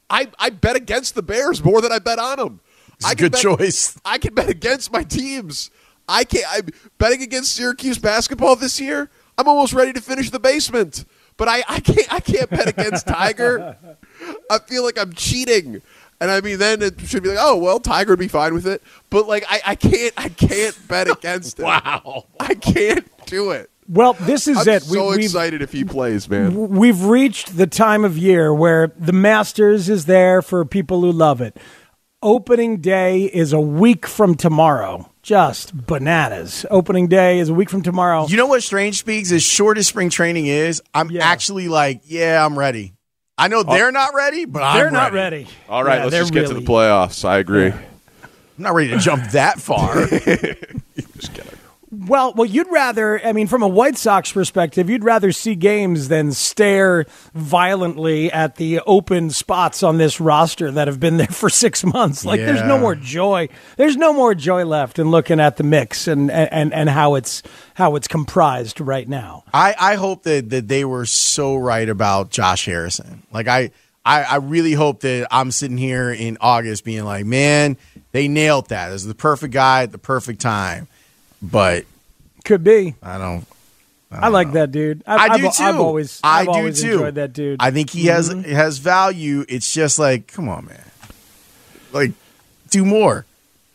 I 0.09 0.27
I 0.39 0.49
bet 0.49 0.75
against 0.75 1.15
the 1.15 1.23
Bears 1.23 1.63
more 1.63 1.81
than 1.81 1.91
I 1.91 1.99
bet 1.99 2.19
on 2.19 2.37
them. 2.37 2.59
It's 2.95 3.11
a 3.11 3.15
good 3.15 3.31
bet- 3.33 3.41
choice. 3.41 3.99
I 4.05 4.17
can 4.17 4.33
bet 4.33 4.49
against 4.49 4.91
my 4.91 5.03
teams. 5.03 5.69
I 6.07 6.23
can't. 6.23 6.45
I'm 6.49 6.67
betting 6.97 7.21
against 7.23 7.53
Syracuse 7.53 7.97
basketball 7.97 8.55
this 8.55 8.79
year. 8.79 9.09
I'm 9.37 9.47
almost 9.47 9.73
ready 9.73 9.91
to 9.93 10.01
finish 10.01 10.29
the 10.29 10.39
basement, 10.39 11.03
but 11.35 11.47
I, 11.47 11.63
I 11.67 11.79
can't. 11.79 12.13
I 12.13 12.19
can't 12.19 12.49
bet 12.49 12.67
against 12.67 13.07
Tiger. 13.07 13.75
I 14.49 14.59
feel 14.59 14.83
like 14.83 14.97
I'm 14.99 15.13
cheating. 15.13 15.81
And 16.21 16.31
I 16.31 16.39
mean, 16.39 16.59
then 16.59 16.81
it 16.81 17.01
should 17.01 17.23
be 17.23 17.29
like, 17.29 17.39
oh 17.41 17.57
well, 17.57 17.79
Tiger 17.79 18.11
would 18.13 18.19
be 18.19 18.29
fine 18.29 18.53
with 18.53 18.65
it. 18.67 18.81
But 19.09 19.27
like, 19.27 19.43
I, 19.49 19.61
I 19.65 19.75
can't, 19.75 20.13
I 20.15 20.29
can't 20.29 20.87
bet 20.87 21.09
against 21.11 21.59
him. 21.59 21.65
wow, 21.65 22.25
I 22.39 22.53
can't 22.53 23.05
do 23.25 23.51
it. 23.51 23.69
Well, 23.87 24.13
this 24.13 24.47
is 24.47 24.57
I'm 24.67 24.67
it. 24.75 24.83
so 24.83 25.09
we've, 25.11 25.19
excited 25.19 25.61
if 25.61 25.71
he 25.71 25.83
plays, 25.83 26.27
man. 26.29 26.69
we've 26.69 27.03
reached 27.03 27.55
the 27.55 27.67
time 27.67 28.03
of 28.03 28.17
year 28.17 28.53
where 28.53 28.91
the 28.97 29.13
Masters 29.13 29.89
is 29.89 30.05
there 30.05 30.41
for 30.41 30.65
people 30.65 31.01
who 31.01 31.11
love 31.11 31.39
it. 31.41 31.57
Opening 32.23 32.77
day 32.81 33.25
is 33.25 33.53
a 33.53 33.59
week 33.59 34.07
from 34.07 34.33
tomorrow. 34.33 35.11
Just 35.21 35.85
bananas. 35.85 36.65
Opening 36.71 37.07
day 37.07 37.37
is 37.37 37.49
a 37.49 37.53
week 37.53 37.69
from 37.69 37.83
tomorrow. 37.83 38.25
You 38.27 38.37
know 38.37 38.47
what 38.47 38.63
Strange 38.63 39.03
Speegs, 39.05 39.31
as 39.31 39.43
short 39.43 39.77
as 39.77 39.87
spring 39.87 40.09
training 40.09 40.47
is, 40.47 40.81
I'm 40.93 41.11
Yeah. 41.11 41.23
actually 41.23 41.67
like, 41.67 42.01
yeah, 42.05 42.43
I'm 42.43 42.57
ready. 42.57 42.93
I 43.37 43.47
know 43.49 43.59
uh, 43.59 43.63
they're 43.63 43.91
not 43.91 44.15
ready, 44.15 44.45
but 44.45 44.73
They're 44.73 44.87
I'm 44.87 44.93
not 44.93 45.13
ready. 45.13 45.43
ready. 45.43 45.47
All 45.69 45.83
right, 45.83 45.97
Yeah, 45.97 46.03
let's 46.05 46.15
just 46.15 46.33
get 46.33 46.47
to 46.47 46.53
the 46.55 46.61
playoffs. 46.61 47.23
I 47.25 47.37
agree. 47.37 47.67
I'm 47.67 47.79
not 48.57 48.73
ready 48.73 48.89
to 48.91 48.97
jump 48.97 49.29
that 49.31 49.59
far. 49.59 49.93
Well, 52.07 52.33
well, 52.33 52.45
you'd 52.45 52.71
rather, 52.71 53.23
I 53.25 53.31
mean, 53.31 53.47
from 53.47 53.63
a 53.63 53.67
White 53.67 53.97
Sox 53.97 54.31
perspective, 54.31 54.89
you'd 54.89 55.03
rather 55.03 55.31
see 55.31 55.55
games 55.55 56.07
than 56.07 56.31
stare 56.33 57.05
violently 57.33 58.31
at 58.31 58.55
the 58.55 58.81
open 58.81 59.29
spots 59.29 59.83
on 59.83 59.97
this 59.97 60.19
roster 60.19 60.71
that 60.71 60.87
have 60.87 60.99
been 60.99 61.17
there 61.17 61.27
for 61.27 61.49
six 61.49 61.83
months. 61.83 62.25
Like, 62.25 62.39
there's 62.39 62.63
no 62.63 62.77
more 62.77 62.95
joy. 62.95 63.49
There's 63.77 63.97
no 63.97 64.13
more 64.13 64.35
joy 64.35 64.65
left 64.65 64.99
in 64.99 65.09
looking 65.11 65.39
at 65.39 65.57
the 65.57 65.63
mix 65.63 66.07
and 66.07 66.29
and 66.31 66.73
and 66.73 66.89
how 66.89 67.15
it's 67.15 67.43
how 67.75 67.95
it's 67.95 68.07
comprised 68.07 68.81
right 68.81 69.07
now. 69.07 69.43
I, 69.53 69.75
I 69.79 69.95
hope 69.95 70.23
that, 70.23 70.49
that 70.49 70.67
they 70.67 70.85
were 70.85 71.05
so 71.05 71.55
right 71.55 71.87
about 71.87 72.29
Josh 72.29 72.65
Harrison. 72.65 73.23
Like 73.31 73.47
I, 73.47 73.71
I 74.03 74.23
I 74.23 74.35
really 74.37 74.73
hope 74.73 75.01
that 75.01 75.27
I'm 75.31 75.51
sitting 75.51 75.77
here 75.77 76.11
in 76.11 76.37
August 76.41 76.83
being 76.83 77.05
like, 77.05 77.25
man, 77.25 77.77
they 78.11 78.27
nailed 78.27 78.69
that. 78.69 78.89
This 78.89 79.01
is 79.01 79.07
the 79.07 79.15
perfect 79.15 79.53
guy 79.53 79.83
at 79.83 79.91
the 79.91 79.97
perfect 79.97 80.41
time. 80.41 80.87
But 81.51 81.85
Could 82.43 82.63
be. 82.63 82.95
I 83.03 83.17
don't. 83.17 83.45
I, 84.11 84.29
like 84.29 84.53
that 84.53 84.71
dude. 84.71 85.03
I 85.05 85.15
I've, 85.27 85.39
do 85.41 85.47
I've, 85.47 85.55
too. 85.57 85.63
I've 85.63 85.79
always, 85.79 86.21
I 86.23 86.39
I've 86.39 86.45
do 86.45 86.51
always 86.51 86.81
too. 86.81 86.91
enjoyed 86.93 87.15
that 87.15 87.33
dude. 87.33 87.57
I 87.59 87.71
think 87.71 87.89
he 87.89 88.05
has 88.05 88.29
Mhm. 88.29 88.45
has 88.45 88.77
value. 88.77 89.43
It's 89.49 89.73
just 89.73 89.99
like, 89.99 90.27
come 90.31 90.47
on, 90.47 90.65
man. 90.67 90.83
Like, 91.91 92.11
do 92.69 92.85
more. 92.85 93.25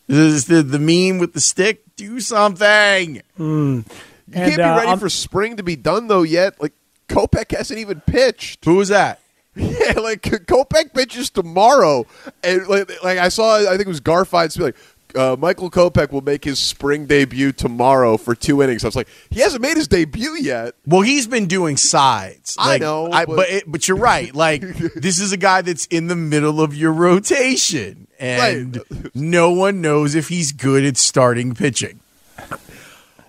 This 0.07 0.45
the 0.45 0.63
the 0.63 0.79
meme 0.79 1.19
with 1.19 1.33
the 1.33 1.39
stick. 1.41 1.83
Do 1.95 2.19
something. 2.19 3.21
Hmm. 3.37 3.81
You 4.27 4.33
can't 4.33 4.55
be 4.57 4.61
ready 4.63 4.99
for 4.99 5.09
spring 5.09 5.57
to 5.57 5.63
be 5.63 5.75
done 5.75 6.07
though 6.07 6.23
yet. 6.23 6.59
Like 6.61 6.73
Kopech 7.07 7.55
hasn't 7.55 7.79
even 7.79 8.01
pitched. 8.01 8.65
Who's 8.65 8.87
that? 8.87 9.19
Yeah, 9.53 9.99
like 9.99 10.21
Kopech 10.21 10.93
pitches 10.93 11.29
tomorrow, 11.29 12.05
and 12.41 12.65
like, 12.67 12.89
like 13.03 13.17
I 13.19 13.27
saw, 13.27 13.57
I 13.57 13.71
think 13.71 13.81
it 13.81 13.87
was 13.87 13.99
Garfield's 13.99 14.57
like. 14.57 14.77
Uh, 15.15 15.35
Michael 15.37 15.69
Kopech 15.69 16.11
will 16.11 16.21
make 16.21 16.43
his 16.43 16.59
spring 16.59 17.05
debut 17.05 17.51
tomorrow 17.51 18.17
for 18.17 18.33
two 18.35 18.61
innings. 18.61 18.83
I 18.83 18.87
was 18.87 18.95
like, 18.95 19.07
he 19.29 19.39
hasn't 19.41 19.61
made 19.61 19.75
his 19.77 19.87
debut 19.87 20.35
yet. 20.39 20.75
Well, 20.85 21.01
he's 21.01 21.27
been 21.27 21.47
doing 21.47 21.75
sides. 21.77 22.55
I 22.59 22.67
Like, 22.69 22.81
know, 22.81 23.11
I, 23.11 23.25
but- 23.25 23.35
but 23.35 23.49
it, 23.49 23.63
but 23.67 23.87
you're 23.87 23.97
right. 23.97 24.33
Like 24.41 24.61
this 24.61 25.19
is 25.19 25.31
a 25.31 25.37
guy 25.37 25.61
that's 25.61 25.85
in 25.87 26.07
the 26.07 26.15
middle 26.15 26.61
of 26.61 26.73
your 26.75 26.91
rotation, 26.93 28.07
and 28.19 28.81
no 29.13 29.51
one 29.51 29.81
knows 29.81 30.15
if 30.15 30.29
he's 30.29 30.51
good 30.51 30.83
at 30.85 30.97
starting 30.97 31.53
pitching. 31.53 31.99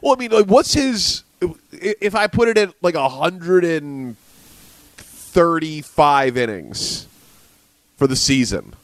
Well, 0.01 0.15
I 0.15 0.19
mean, 0.19 0.31
like, 0.31 0.47
what's 0.47 0.75
his? 0.75 1.23
If 1.73 2.15
I 2.15 2.27
put 2.29 2.49
it 2.49 2.57
at 2.59 2.75
like 2.83 2.95
hundred 2.95 3.65
and 3.65 4.17
thirty-five 4.97 6.37
innings 6.37 7.07
for 7.97 8.07
the 8.07 8.17
season, 8.17 8.75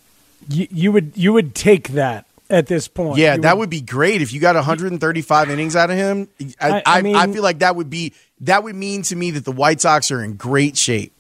you, 0.49 0.67
you 0.71 0.93
would 0.93 1.13
you 1.15 1.33
would 1.33 1.55
take 1.55 1.89
that 1.89 2.27
at 2.51 2.67
this 2.67 2.89
point. 2.89 3.19
Yeah, 3.19 3.35
You 3.37 3.43
that 3.43 3.59
would 3.59 3.71
be 3.71 3.81
great 3.81 4.23
if 4.23 4.33
you 4.33 4.41
got 4.41 4.55
135 4.55 5.51
innings 5.51 5.77
out 5.77 5.91
of 5.91 5.97
him. 5.97 6.29
I, 6.61 6.71
I- 6.71 6.83
I, 6.87 7.01
I 7.01 7.23
I, 7.25 7.33
feel 7.33 7.43
like 7.43 7.59
that 7.61 7.77
would 7.77 7.91
be 7.91 8.13
that 8.41 8.63
would 8.63 8.75
mean 8.75 9.03
to 9.03 9.17
me 9.17 9.31
that 9.33 9.45
the 9.45 9.53
White 9.53 9.81
Sox 9.81 10.11
are 10.11 10.23
in 10.23 10.35
great 10.35 10.77
shape. 10.77 11.13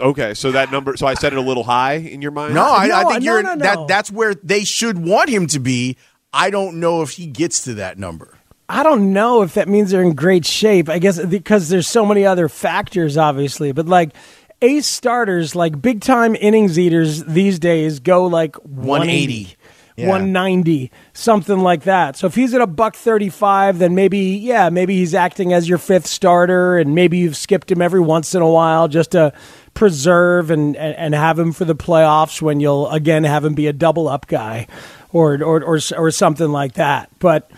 okay. 0.00 0.34
So 0.34 0.52
that 0.52 0.72
number, 0.72 0.96
so 0.96 1.06
I 1.06 1.14
set 1.14 1.32
it 1.32 1.38
a 1.38 1.42
little 1.42 1.64
high 1.64 1.94
in 1.94 2.22
your 2.22 2.30
mind. 2.32 2.54
No, 2.54 2.64
I, 2.64 2.90
I 3.00 3.04
think 3.04 3.22
no, 3.24 3.32
you're 3.34 3.42
no, 3.42 3.54
no. 3.54 3.64
that. 3.64 3.88
That's 3.88 4.10
where 4.10 4.34
they 4.34 4.64
should 4.64 4.98
want 4.98 5.28
him 5.28 5.46
to 5.48 5.58
be. 5.60 5.96
I 6.32 6.50
don't 6.50 6.80
know 6.80 7.02
if 7.02 7.10
he 7.10 7.26
gets 7.26 7.64
to 7.64 7.74
that 7.74 7.98
number. 7.98 8.38
I 8.68 8.82
don't 8.82 9.12
know 9.12 9.42
if 9.42 9.52
that 9.54 9.68
means 9.68 9.90
they're 9.90 10.00
in 10.02 10.14
great 10.14 10.46
shape. 10.46 10.88
I 10.88 10.98
guess 10.98 11.22
because 11.22 11.68
there's 11.68 11.86
so 11.86 12.06
many 12.06 12.24
other 12.24 12.48
factors, 12.48 13.18
obviously. 13.18 13.72
But 13.72 13.86
like 13.86 14.14
ace 14.62 14.86
starters, 14.86 15.54
like 15.54 15.82
big 15.82 16.00
time 16.00 16.34
innings 16.36 16.78
eaters 16.78 17.22
these 17.24 17.58
days, 17.58 18.00
go 18.00 18.26
like 18.26 18.56
180. 18.64 19.56
Yeah. 19.96 20.08
190, 20.08 20.90
something 21.12 21.58
like 21.58 21.82
that. 21.82 22.16
So 22.16 22.26
if 22.26 22.34
he's 22.34 22.54
at 22.54 22.60
a 22.60 22.66
buck 22.66 22.96
35, 22.96 23.78
then 23.78 23.94
maybe, 23.94 24.18
yeah, 24.18 24.70
maybe 24.70 24.96
he's 24.96 25.14
acting 25.14 25.52
as 25.52 25.68
your 25.68 25.78
fifth 25.78 26.06
starter, 26.06 26.78
and 26.78 26.94
maybe 26.94 27.18
you've 27.18 27.36
skipped 27.36 27.70
him 27.70 27.82
every 27.82 28.00
once 28.00 28.34
in 28.34 28.42
a 28.42 28.48
while 28.48 28.88
just 28.88 29.10
to 29.12 29.32
preserve 29.74 30.50
and, 30.50 30.76
and, 30.76 30.96
and 30.96 31.14
have 31.14 31.38
him 31.38 31.52
for 31.52 31.64
the 31.64 31.74
playoffs 31.74 32.40
when 32.40 32.60
you'll 32.60 32.88
again 32.90 33.24
have 33.24 33.44
him 33.44 33.54
be 33.54 33.66
a 33.66 33.72
double 33.72 34.08
up 34.08 34.26
guy 34.26 34.66
or, 35.12 35.42
or, 35.42 35.62
or, 35.62 35.78
or 35.96 36.10
something 36.10 36.50
like 36.50 36.74
that. 36.74 37.10
But 37.18 37.50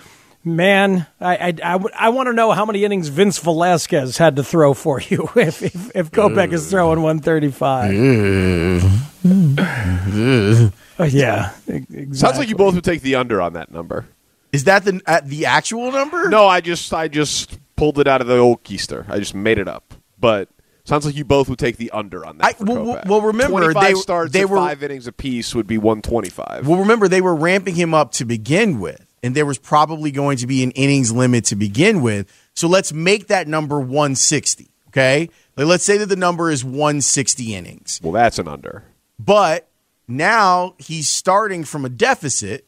man, 0.45 1.07
I, 1.21 1.37
I, 1.37 1.55
I, 1.63 1.79
I 1.97 2.09
want 2.11 2.29
to 2.29 2.33
know 2.33 2.53
how 2.53 2.67
many 2.67 2.85
innings 2.85 3.09
Vince 3.09 3.39
Velasquez 3.39 4.19
had 4.19 4.37
to 4.37 4.45
throw 4.45 4.75
for 4.75 5.01
you 5.01 5.29
if, 5.37 5.63
if, 5.63 5.95
if 5.95 6.11
Kopech 6.11 6.53
is 6.53 6.71
throwing 6.71 7.01
135. 7.03 7.91
Mm. 7.93 8.81
Mm. 9.25 10.73
Uh, 10.99 11.05
yeah, 11.05 11.53
exactly. 11.67 12.15
Sounds 12.15 12.39
like 12.39 12.49
you 12.49 12.57
both 12.57 12.75
would 12.75 12.85
take 12.85 13.03
the 13.03 13.17
under 13.17 13.41
on 13.43 13.55
that 13.55 13.71
number. 13.71 14.07
Is 14.53 14.65
that 14.65 14.85
the 14.85 15.01
at 15.07 15.29
the 15.29 15.47
actual 15.47 15.91
number? 15.91 16.29
No, 16.29 16.47
I 16.47 16.61
just 16.61 16.93
I 16.95 17.09
just 17.09 17.59
pulled 17.77 17.99
it 17.99 18.07
out 18.07 18.21
of 18.21 18.27
the 18.29 18.39
old 18.39 18.63
keister. 18.63 19.05
I 19.09 19.19
just 19.19 19.35
made 19.35 19.59
it 19.59 19.67
up. 19.67 19.95
But 20.21 20.49
sounds 20.85 21.05
like 21.05 21.17
you 21.17 21.25
both 21.25 21.49
would 21.49 21.59
take 21.59 21.77
the 21.77 21.91
under 21.91 22.25
on 22.25 22.39
that. 22.39 22.45
I- 22.47 22.53
for 22.53 22.65
well, 22.65 23.03
well, 23.07 23.21
remember, 23.21 23.75
they- 23.75 23.95
starts 23.95 24.33
they 24.33 24.45
were- 24.45 24.57
five 24.57 24.83
innings 24.83 25.07
apiece 25.09 25.55
would 25.55 25.67
be 25.67 25.79
one 25.79 26.01
twenty 26.03 26.31
five. 26.31 26.69
Well, 26.69 26.79
remember 26.79 27.09
they 27.09 27.21
were 27.21 27.35
ramping 27.35 27.75
him 27.75 27.93
up 27.95 28.13
to 28.13 28.25
begin 28.25 28.79
with, 28.79 29.05
and 29.23 29.35
there 29.35 29.47
was 29.47 29.59
probably 29.59 30.13
going 30.13 30.37
to 30.39 30.47
be 30.47 30.63
an 30.63 30.71
innings 30.73 31.11
limit 31.11 31.45
to 31.47 31.57
begin 31.57 32.01
with. 32.03 32.31
So 32.55 32.69
let's 32.69 32.93
make 32.93 33.27
that 33.27 33.49
number 33.49 33.81
160. 33.81 34.69
Okay, 34.89 35.29
like, 35.57 35.67
let's 35.67 35.85
say 35.85 35.99
that 35.99 36.07
the 36.07 36.15
number 36.15 36.49
is 36.53 36.65
160 36.65 37.57
innings. 37.57 37.99
Well, 38.01 38.13
that's 38.13 38.39
an 38.39 38.47
under. 38.47 38.85
But 39.19 39.67
now 40.09 40.75
he's 40.79 41.09
starting 41.09 41.65
from 41.65 41.85
a 41.85 41.89
deficit 41.89 42.67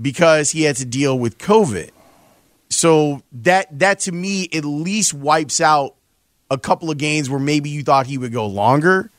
because 0.00 0.50
he 0.50 0.62
had 0.62 0.76
to 0.76 0.84
deal 0.84 1.18
with 1.18 1.38
COVID. 1.38 1.90
So 2.68 3.22
that 3.32 3.78
that 3.78 4.00
to 4.00 4.12
me 4.12 4.48
at 4.52 4.64
least 4.64 5.14
wipes 5.14 5.60
out 5.60 5.94
a 6.50 6.58
couple 6.58 6.90
of 6.90 6.98
games 6.98 7.30
where 7.30 7.40
maybe 7.40 7.70
you 7.70 7.82
thought 7.82 8.06
he 8.06 8.18
would 8.18 8.32
go 8.32 8.46
longer. 8.46 9.10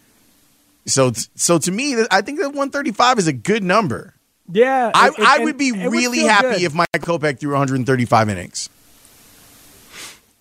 So 0.85 1.11
so 1.35 1.57
to 1.59 1.71
me, 1.71 1.95
I 2.11 2.21
think 2.21 2.39
that 2.39 2.49
135 2.49 3.19
is 3.19 3.27
a 3.27 3.33
good 3.33 3.63
number. 3.63 4.13
Yeah, 4.51 4.91
I, 4.93 5.07
it- 5.09 5.13
it- 5.19 5.27
I 5.27 5.43
would 5.43 5.57
be 5.57 5.71
really 5.73 6.19
feel 6.19 6.27
happy 6.29 6.47
good. 6.59 6.61
if 6.63 6.73
Mike 6.73 6.87
Kopech 6.99 7.39
threw 7.39 7.51
135 7.51 8.29
innings. 8.29 8.69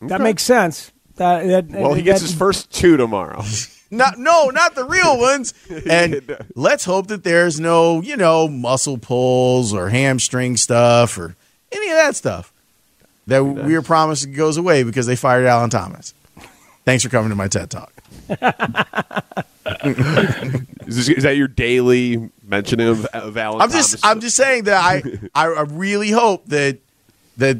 that 0.02 0.20
makes 0.20 0.42
sense. 0.42 0.92
That, 1.16 1.46
that, 1.46 1.66
Well, 1.70 1.94
he 1.94 2.02
gets 2.02 2.20
that- 2.20 2.26
his 2.28 2.36
first 2.36 2.70
two 2.72 2.96
tomorrow. 2.96 3.42
Not 3.90 4.18
no, 4.18 4.50
not 4.50 4.74
the 4.74 4.84
real 4.84 5.18
ones. 5.20 5.54
And 5.88 6.44
let's 6.54 6.84
hope 6.84 7.06
that 7.08 7.24
there's 7.24 7.60
no, 7.60 8.00
you 8.00 8.16
know, 8.16 8.48
muscle 8.48 8.98
pulls 8.98 9.72
or 9.72 9.88
hamstring 9.90 10.56
stuff 10.56 11.18
or 11.18 11.36
any 11.72 11.88
of 11.90 11.96
that 11.96 12.16
stuff 12.16 12.52
that 13.26 13.44
we 13.44 13.74
are 13.74 13.82
promised 13.82 14.32
goes 14.32 14.56
away 14.56 14.82
because 14.82 15.06
they 15.06 15.16
fired 15.16 15.46
Alan 15.46 15.70
Thomas. 15.70 16.14
Thanks 16.84 17.02
for 17.02 17.10
coming 17.10 17.30
to 17.30 17.34
my 17.36 17.48
TED 17.48 17.70
Talk. 17.70 17.92
is, 20.86 20.96
this, 20.96 21.08
is 21.08 21.22
that 21.24 21.36
your 21.36 21.48
daily 21.48 22.30
mentioning 22.44 22.86
of, 22.86 23.04
of 23.06 23.36
Alan 23.36 23.60
I'm 23.60 23.70
just 23.70 24.00
Thomas? 24.00 24.04
I'm 24.04 24.20
just 24.20 24.36
saying 24.36 24.64
that 24.64 24.82
I 24.82 25.02
I 25.34 25.46
I 25.46 25.62
really 25.62 26.10
hope 26.10 26.46
that 26.46 26.78
that 27.38 27.58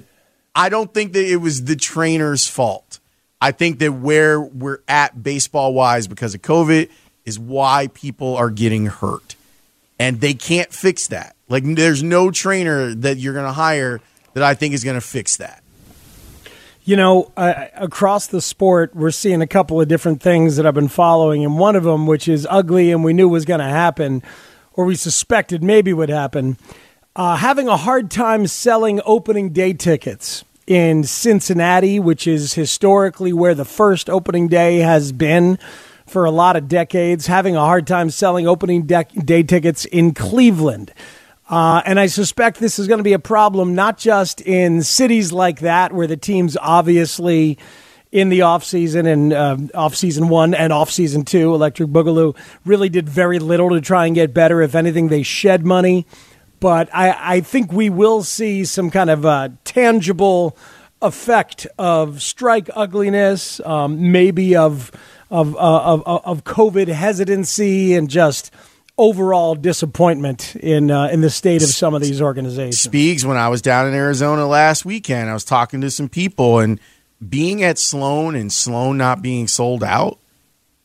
I 0.54 0.68
don't 0.68 0.92
think 0.92 1.12
that 1.14 1.28
it 1.28 1.37
was 1.37 1.64
the 1.64 1.76
trainer's 1.76 2.47
fault. 2.47 3.00
I 3.40 3.52
think 3.52 3.78
that 3.81 3.93
where 3.93 4.40
we're 4.40 4.81
at 4.88 5.23
baseball 5.23 5.75
wise 5.75 6.09
because 6.09 6.35
of 6.35 6.43
COVID 6.43 6.90
is 7.25 7.38
why 7.38 7.88
people 7.93 8.37
are 8.37 8.50
getting 8.50 8.87
hurt. 8.87 9.37
And 9.99 10.21
they 10.21 10.35
can't 10.35 10.73
fix 10.73 11.09
that. 11.09 11.37
Like 11.49 11.64
there's 11.64 12.02
no 12.02 12.31
trainer 12.31 12.95
that 12.95 13.19
you're 13.19 13.35
going 13.35 13.47
to 13.47 13.52
hire 13.52 14.00
that 14.35 14.43
I 14.43 14.55
think 14.55 14.75
is 14.75 14.85
going 14.85 14.95
to 14.95 15.00
fix 15.00 15.37
that. 15.38 15.62
You 16.85 16.97
know, 16.97 17.33
uh, 17.37 17.66
across 17.75 18.28
the 18.28 18.40
sport, 18.40 18.95
we're 18.95 19.11
seeing 19.11 19.43
a 19.43 19.47
couple 19.47 19.81
of 19.81 19.88
different 19.88 20.23
things 20.23 20.57
that 20.57 20.66
I've 20.66 20.75
been 20.75 20.87
following, 20.87 21.45
and 21.45 21.59
one 21.59 21.75
of 21.75 21.83
them, 21.83 22.07
which 22.07 22.28
is 22.28 22.47
ugly 22.49 22.93
and 22.93 23.02
we 23.02 23.12
knew 23.12 23.28
was 23.28 23.45
going 23.45 23.59
to 23.59 23.66
happen, 23.66 24.23
or 24.73 24.85
we 24.85 24.95
suspected 24.95 25.64
maybe 25.64 25.93
would 25.93 26.11
happen, 26.11 26.59
uh, 27.16 27.37
having 27.37 27.66
a 27.66 27.76
hard 27.76 28.09
time 28.09 28.47
selling 28.47 29.00
opening 29.05 29.52
day 29.52 29.73
tickets 29.73 30.45
in 30.66 31.04
Cincinnati, 31.04 32.00
which 32.00 32.26
is 32.26 32.54
historically 32.54 33.32
where 33.32 33.54
the 33.54 33.64
first 33.64 34.11
opening 34.11 34.49
day 34.49 34.78
has 34.78 35.12
been 35.12 35.58
for 36.06 36.25
a 36.25 36.30
lot 36.30 36.56
of 36.56 36.68
decades, 36.68 37.26
having 37.26 37.56
a 37.56 37.61
hard 37.61 37.87
time 37.87 38.11
selling 38.11 38.46
opening 38.46 38.87
day 38.87 39.42
tickets 39.42 39.85
in 39.85 40.14
Cleveland. 40.14 40.92
Uh, 41.49 41.80
and 41.85 42.00
I 42.00 42.06
suspect 42.06 42.58
this 42.58 42.78
is 42.78 42.88
going 42.88 42.99
to 42.99 43.04
be 43.04 43.12
a 43.12 43.18
problem 43.20 43.75
not 43.75 43.99
just 43.99 44.40
in 44.40 44.82
cities 44.82 45.32
like 45.32 45.61
that 45.61 45.92
where 45.92 46.08
the 46.08 46.16
teams 46.16 46.56
obviously 46.61 47.58
in 48.11 48.28
the 48.30 48.40
offseason 48.40 49.06
and 49.06 49.32
um, 49.32 49.70
off-season 49.75 50.28
one 50.28 50.54
and 50.54 50.73
off-season 50.73 51.25
two, 51.25 51.54
Electric 51.54 51.90
Boogaloo 51.90 52.37
really 52.64 52.88
did 52.88 53.08
very 53.08 53.38
little 53.38 53.70
to 53.70 53.80
try 53.80 54.06
and 54.06 54.14
get 54.14 54.32
better. 54.32 54.62
If 54.62 54.75
anything, 54.75 55.08
they 55.08 55.23
shed 55.23 55.66
money. 55.66 56.06
But 56.61 56.89
I, 56.95 57.35
I 57.37 57.41
think 57.41 57.73
we 57.73 57.91
will 57.91 58.23
see 58.23 58.65
some 58.65 58.91
kind 58.91 59.11
of 59.11 59.27
uh, 59.27 59.51
tangible 59.65 60.57
effect 61.03 61.67
of 61.79 62.23
strike 62.23 62.71
ugliness, 62.75 63.61
um, 63.65 64.11
maybe 64.13 64.57
of 64.57 64.91
of, 65.31 65.55
uh, 65.57 65.59
of 65.59 66.03
of 66.07 66.21
of 66.25 66.45
COVID 66.45 66.89
hesitancy 66.89 67.95
and 67.95 68.09
just 68.09 68.51
overall 68.99 69.55
disappointment 69.55 70.57
in 70.57 70.91
uh, 70.91 71.09
in 71.09 71.21
the 71.21 71.29
state 71.31 71.63
of 71.63 71.69
some 71.69 71.95
of 71.95 72.01
these 72.01 72.23
organizations. 72.23 72.87
Speegs 72.87 73.25
when 73.25 73.37
I 73.37 73.49
was 73.49 73.61
down 73.61 73.87
in 73.89 73.95
Arizona 73.95 74.47
last 74.47 74.85
weekend, 74.85 75.29
I 75.29 75.35
was 75.35 75.45
talking 75.45 75.81
to 75.83 75.91
some 75.91 76.09
people 76.09 76.61
and 76.61 76.81
being 77.29 77.63
at 77.63 77.79
Sloan 77.79 78.35
and 78.35 78.53
Sloan 78.53 78.97
not 78.99 79.21
being 79.23 79.49
sold 79.49 79.83
out, 79.85 80.19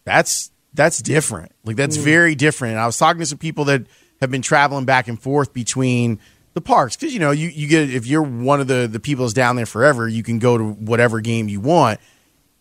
that's 0.04 0.51
that's 0.74 1.01
different. 1.01 1.51
Like 1.63 1.75
that's 1.75 1.98
Mm. 1.98 2.01
very 2.04 2.36
different. 2.36 2.74
And 2.74 2.82
I 2.82 2.86
was 2.86 2.98
talking 2.98 3.20
to 3.20 3.25
some 3.25 3.38
people 3.38 3.66
that 3.66 3.84
have 4.22 4.32
been 4.32 4.42
traveling 4.42 4.86
back 4.86 5.08
and 5.08 5.22
forth 5.22 5.54
between 5.54 6.20
the 6.54 6.62
parks 6.62 6.96
because 6.96 7.13
you 7.13 7.20
know 7.20 7.32
you, 7.32 7.48
you 7.50 7.68
get 7.68 7.90
if 7.90 8.06
you're 8.06 8.22
one 8.22 8.62
of 8.62 8.68
the 8.68 8.88
the 8.88 9.00
people 9.00 9.25
that's 9.25 9.34
down 9.34 9.56
there 9.56 9.66
forever, 9.66 10.08
you 10.08 10.24
can 10.24 10.40
go 10.40 10.58
to 10.58 10.63
whatever 10.63 11.20
game 11.20 11.50
you 11.50 11.60
want. 11.60 12.00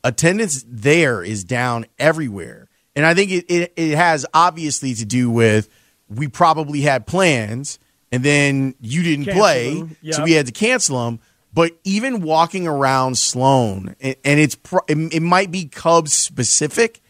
Attendance 0.02 0.64
there 0.66 1.22
is 1.22 1.44
down 1.44 1.86
everywhere, 1.98 2.68
and 2.96 3.04
I 3.04 3.14
think 3.14 3.30
it, 3.30 3.44
it, 3.48 3.72
it 3.76 3.96
has 3.96 4.24
obviously 4.32 4.94
to 4.94 5.04
do 5.04 5.30
with 5.30 5.68
we 6.08 6.26
probably 6.26 6.80
had 6.80 7.06
plans 7.06 7.78
and 8.12 8.24
then 8.24 8.74
you 8.80 9.02
didn't 9.02 9.26
Cancel 9.26 9.40
play, 9.40 9.74
them. 9.74 9.96
so 10.10 10.24
we 10.24 10.32
had 10.32 10.46
to 10.46 10.52
cancel 10.52 11.04
them. 11.04 11.20
But 11.52 11.72
even 11.84 12.22
walking 12.22 12.66
around 12.68 13.18
Sloan, 13.18 13.96
and, 14.00 14.16
and 14.24 14.40
it's 14.40 14.54
pro- 14.54 14.84
it, 14.88 15.14
it 15.14 15.20
might 15.20 15.50
be 15.50 15.66
Cubs 15.66 16.12
specific, 16.12 17.00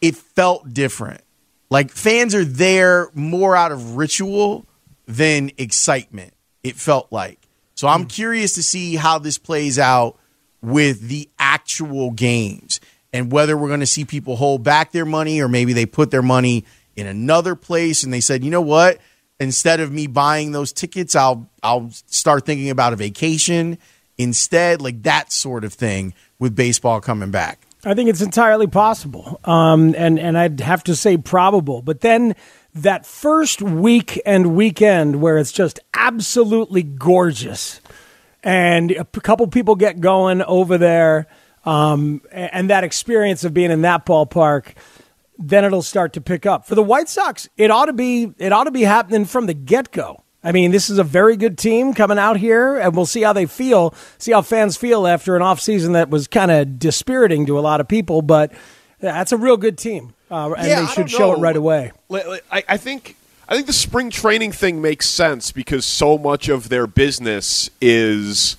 it 0.00 0.16
felt 0.16 0.72
different. 0.72 1.22
Like 1.72 1.90
fans 1.90 2.34
are 2.34 2.44
there 2.44 3.08
more 3.14 3.56
out 3.56 3.72
of 3.72 3.96
ritual 3.96 4.66
than 5.06 5.52
excitement. 5.56 6.34
It 6.62 6.76
felt 6.76 7.10
like. 7.10 7.48
So 7.76 7.88
I'm 7.88 8.02
hmm. 8.02 8.08
curious 8.08 8.52
to 8.56 8.62
see 8.62 8.96
how 8.96 9.18
this 9.18 9.38
plays 9.38 9.78
out 9.78 10.18
with 10.60 11.08
the 11.08 11.30
actual 11.38 12.10
games 12.10 12.78
and 13.10 13.32
whether 13.32 13.56
we're 13.56 13.68
going 13.68 13.80
to 13.80 13.86
see 13.86 14.04
people 14.04 14.36
hold 14.36 14.62
back 14.62 14.92
their 14.92 15.06
money 15.06 15.40
or 15.40 15.48
maybe 15.48 15.72
they 15.72 15.86
put 15.86 16.10
their 16.10 16.20
money 16.20 16.66
in 16.94 17.06
another 17.06 17.56
place 17.56 18.04
and 18.04 18.12
they 18.12 18.20
said, 18.20 18.44
"You 18.44 18.50
know 18.50 18.60
what? 18.60 18.98
Instead 19.40 19.80
of 19.80 19.90
me 19.90 20.06
buying 20.06 20.52
those 20.52 20.74
tickets, 20.74 21.16
I'll 21.16 21.48
I'll 21.62 21.88
start 21.90 22.44
thinking 22.44 22.68
about 22.68 22.92
a 22.92 22.96
vacation 22.96 23.78
instead." 24.18 24.82
Like 24.82 25.04
that 25.04 25.32
sort 25.32 25.64
of 25.64 25.72
thing 25.72 26.12
with 26.38 26.54
baseball 26.54 27.00
coming 27.00 27.30
back. 27.30 27.66
I 27.84 27.94
think 27.94 28.08
it's 28.08 28.20
entirely 28.20 28.68
possible, 28.68 29.40
um, 29.44 29.94
and 29.98 30.18
and 30.18 30.38
I'd 30.38 30.60
have 30.60 30.84
to 30.84 30.94
say 30.94 31.16
probable. 31.16 31.82
But 31.82 32.00
then 32.00 32.36
that 32.74 33.04
first 33.04 33.60
week 33.60 34.20
and 34.24 34.54
weekend 34.54 35.20
where 35.20 35.36
it's 35.36 35.50
just 35.50 35.80
absolutely 35.92 36.84
gorgeous, 36.84 37.80
and 38.44 38.92
a 38.92 39.04
couple 39.04 39.46
people 39.48 39.74
get 39.74 40.00
going 40.00 40.42
over 40.42 40.78
there, 40.78 41.26
um, 41.64 42.22
and 42.30 42.70
that 42.70 42.84
experience 42.84 43.42
of 43.42 43.52
being 43.52 43.72
in 43.72 43.82
that 43.82 44.06
ballpark, 44.06 44.74
then 45.36 45.64
it'll 45.64 45.82
start 45.82 46.12
to 46.12 46.20
pick 46.20 46.46
up 46.46 46.64
for 46.64 46.76
the 46.76 46.84
White 46.84 47.08
Sox. 47.08 47.48
It 47.56 47.72
ought 47.72 47.86
to 47.86 47.92
be 47.92 48.32
it 48.38 48.52
ought 48.52 48.64
to 48.64 48.70
be 48.70 48.82
happening 48.82 49.24
from 49.24 49.46
the 49.46 49.54
get 49.54 49.90
go. 49.90 50.21
I 50.44 50.52
mean, 50.52 50.72
this 50.72 50.90
is 50.90 50.98
a 50.98 51.04
very 51.04 51.36
good 51.36 51.56
team 51.56 51.94
coming 51.94 52.18
out 52.18 52.36
here, 52.36 52.76
and 52.76 52.96
we'll 52.96 53.06
see 53.06 53.22
how 53.22 53.32
they 53.32 53.46
feel, 53.46 53.94
see 54.18 54.32
how 54.32 54.42
fans 54.42 54.76
feel 54.76 55.06
after 55.06 55.36
an 55.36 55.42
offseason 55.42 55.92
that 55.92 56.10
was 56.10 56.26
kind 56.26 56.50
of 56.50 56.78
dispiriting 56.78 57.46
to 57.46 57.58
a 57.58 57.60
lot 57.60 57.80
of 57.80 57.86
people. 57.86 58.22
But 58.22 58.52
that's 59.00 59.32
a 59.32 59.36
real 59.36 59.56
good 59.56 59.78
team, 59.78 60.14
uh, 60.30 60.52
and 60.52 60.66
Yeah, 60.66 60.80
they 60.80 60.86
should 60.86 61.10
show 61.10 61.32
it 61.32 61.38
right 61.38 61.56
away. 61.56 61.92
I, 62.10 62.64
I 62.68 62.76
think 62.76 63.16
I 63.48 63.54
think 63.54 63.66
the 63.66 63.72
spring 63.72 64.10
training 64.10 64.52
thing 64.52 64.80
makes 64.80 65.08
sense 65.08 65.52
because 65.52 65.84
so 65.84 66.16
much 66.18 66.48
of 66.48 66.68
their 66.68 66.86
business 66.86 67.70
is 67.80 68.56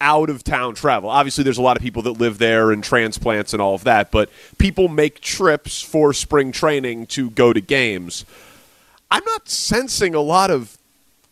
out 0.00 0.30
of 0.30 0.44
town 0.44 0.74
travel. 0.74 1.08
Obviously, 1.10 1.42
there's 1.42 1.58
a 1.58 1.62
lot 1.62 1.76
of 1.76 1.82
people 1.82 2.02
that 2.02 2.12
live 2.12 2.38
there 2.38 2.70
and 2.70 2.84
transplants 2.84 3.52
and 3.52 3.62
all 3.62 3.74
of 3.74 3.84
that, 3.84 4.10
but 4.10 4.30
people 4.58 4.88
make 4.88 5.20
trips 5.20 5.82
for 5.82 6.12
spring 6.12 6.52
training 6.52 7.06
to 7.06 7.30
go 7.30 7.52
to 7.52 7.60
games. 7.60 8.24
I'm 9.10 9.24
not 9.24 9.48
sensing 9.48 10.14
a 10.14 10.20
lot 10.20 10.50
of 10.50 10.76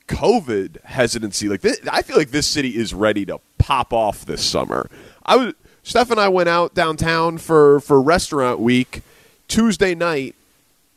COVID 0.09 0.83
hesitancy. 0.85 1.49
Like 1.49 1.61
this, 1.61 1.81
I 1.91 2.03
feel 2.03 2.17
like 2.17 2.31
this 2.31 2.47
city 2.47 2.77
is 2.77 2.95
ready 2.95 3.25
to 3.27 3.41
pop 3.59 3.93
off 3.93 4.27
this 4.27 4.45
summer. 4.45 4.89
I 5.25 5.37
was 5.37 5.55
Steph 5.83 6.11
and 6.11 6.21
I 6.21 6.29
went 6.29 6.49
out 6.49 6.75
downtown 6.75 7.39
for 7.39 7.81
for 7.81 8.01
restaurant 8.01 8.61
week 8.61 9.03
Tuesday 9.49 9.95
night. 9.95 10.35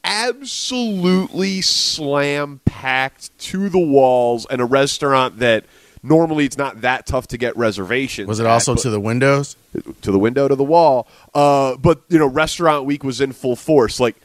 Absolutely 0.03 1.61
slam 1.61 2.61
packed 2.63 3.37
to 3.39 3.67
the 3.67 3.79
walls, 3.79 4.45
and 4.49 4.61
a 4.61 4.65
restaurant 4.65 5.39
that 5.39 5.65
normally 6.01 6.45
it's 6.45 6.57
not 6.57 6.81
that 6.81 7.05
tough 7.05 7.27
to 7.27 7.37
get 7.37 7.57
reservations. 7.57 8.27
Was 8.27 8.39
it 8.39 8.45
at, 8.45 8.51
also 8.51 8.75
to 8.75 8.89
the 8.89 8.99
windows? 8.99 9.57
to 10.01 10.11
the 10.11 10.19
window 10.19 10.47
to 10.47 10.55
the 10.55 10.63
wall? 10.63 11.07
Uh, 11.33 11.75
but 11.77 12.01
you 12.09 12.17
know, 12.17 12.27
restaurant 12.27 12.85
week 12.85 13.03
was 13.03 13.21
in 13.21 13.31
full 13.31 13.55
force. 13.55 13.99
Like, 13.99 14.15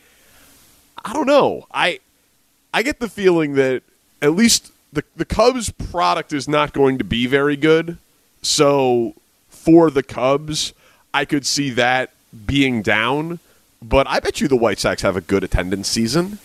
I 1.04 1.12
don't 1.12 1.26
know. 1.26 1.66
I 1.72 2.00
I 2.72 2.82
get 2.82 3.00
the 3.00 3.08
feeling 3.08 3.54
that 3.54 3.82
at 4.22 4.32
least 4.32 4.72
the 4.92 5.04
the 5.16 5.24
Cubs 5.24 5.70
product 5.70 6.32
is 6.32 6.48
not 6.48 6.72
going 6.72 6.96
to 6.98 7.04
be 7.04 7.26
very 7.26 7.56
good. 7.56 7.98
So 8.40 9.14
for 9.48 9.90
the 9.90 10.02
Cubs, 10.02 10.72
I 11.12 11.24
could 11.24 11.44
see 11.44 11.70
that 11.70 12.10
being 12.46 12.80
down. 12.80 13.40
But 13.82 14.06
I 14.08 14.20
bet 14.20 14.40
you 14.40 14.46
the 14.46 14.56
White 14.56 14.78
Sox 14.78 15.02
have 15.02 15.16
a 15.16 15.20
good 15.20 15.42
attendance 15.42 15.88
season. 15.88 16.38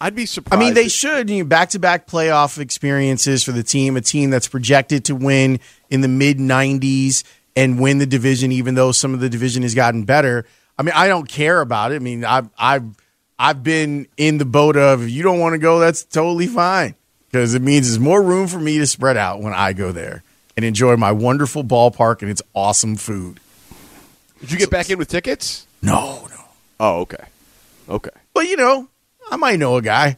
I'd 0.00 0.14
be 0.14 0.24
surprised. 0.24 0.62
I 0.62 0.64
mean, 0.64 0.72
they 0.72 0.88
should. 0.88 1.28
You 1.28 1.44
back 1.44 1.70
to 1.70 1.78
back 1.78 2.06
playoff 2.06 2.58
experiences 2.58 3.44
for 3.44 3.52
the 3.52 3.62
team, 3.62 3.98
a 3.98 4.00
team 4.00 4.30
that's 4.30 4.48
projected 4.48 5.04
to 5.06 5.14
win 5.14 5.60
in 5.90 6.00
the 6.00 6.08
mid 6.08 6.38
90s 6.38 7.22
and 7.54 7.78
win 7.78 7.98
the 7.98 8.06
division, 8.06 8.50
even 8.50 8.76
though 8.76 8.92
some 8.92 9.12
of 9.12 9.20
the 9.20 9.28
division 9.28 9.62
has 9.62 9.74
gotten 9.74 10.04
better. 10.04 10.46
I 10.78 10.82
mean, 10.82 10.94
I 10.96 11.08
don't 11.08 11.28
care 11.28 11.60
about 11.60 11.92
it. 11.92 11.96
I 11.96 11.98
mean, 11.98 12.24
I've, 12.24 12.48
I've, 12.56 12.84
I've 13.38 13.62
been 13.62 14.06
in 14.16 14.38
the 14.38 14.46
boat 14.46 14.78
of 14.78 15.02
if 15.02 15.10
you 15.10 15.22
don't 15.22 15.38
want 15.38 15.52
to 15.52 15.58
go, 15.58 15.78
that's 15.78 16.02
totally 16.02 16.46
fine 16.46 16.94
because 17.30 17.54
it 17.54 17.62
means 17.62 17.86
there's 17.88 17.98
more 18.00 18.22
room 18.22 18.46
for 18.48 18.58
me 18.58 18.78
to 18.78 18.86
spread 18.86 19.16
out 19.16 19.40
when 19.40 19.52
I 19.52 19.72
go 19.72 19.92
there 19.92 20.22
and 20.56 20.64
enjoy 20.64 20.96
my 20.96 21.12
wonderful 21.12 21.62
ballpark 21.64 22.22
and 22.22 22.30
its 22.30 22.42
awesome 22.54 22.96
food. 22.96 23.40
Did 24.40 24.52
you 24.52 24.58
get 24.58 24.70
back 24.70 24.90
in 24.90 24.98
with 24.98 25.08
tickets? 25.08 25.66
No, 25.82 26.26
no. 26.30 26.44
Oh, 26.80 27.00
okay, 27.00 27.24
okay. 27.88 28.10
But 28.34 28.48
you 28.48 28.56
know, 28.56 28.88
I 29.30 29.36
might 29.36 29.58
know 29.58 29.76
a 29.76 29.82
guy 29.82 30.16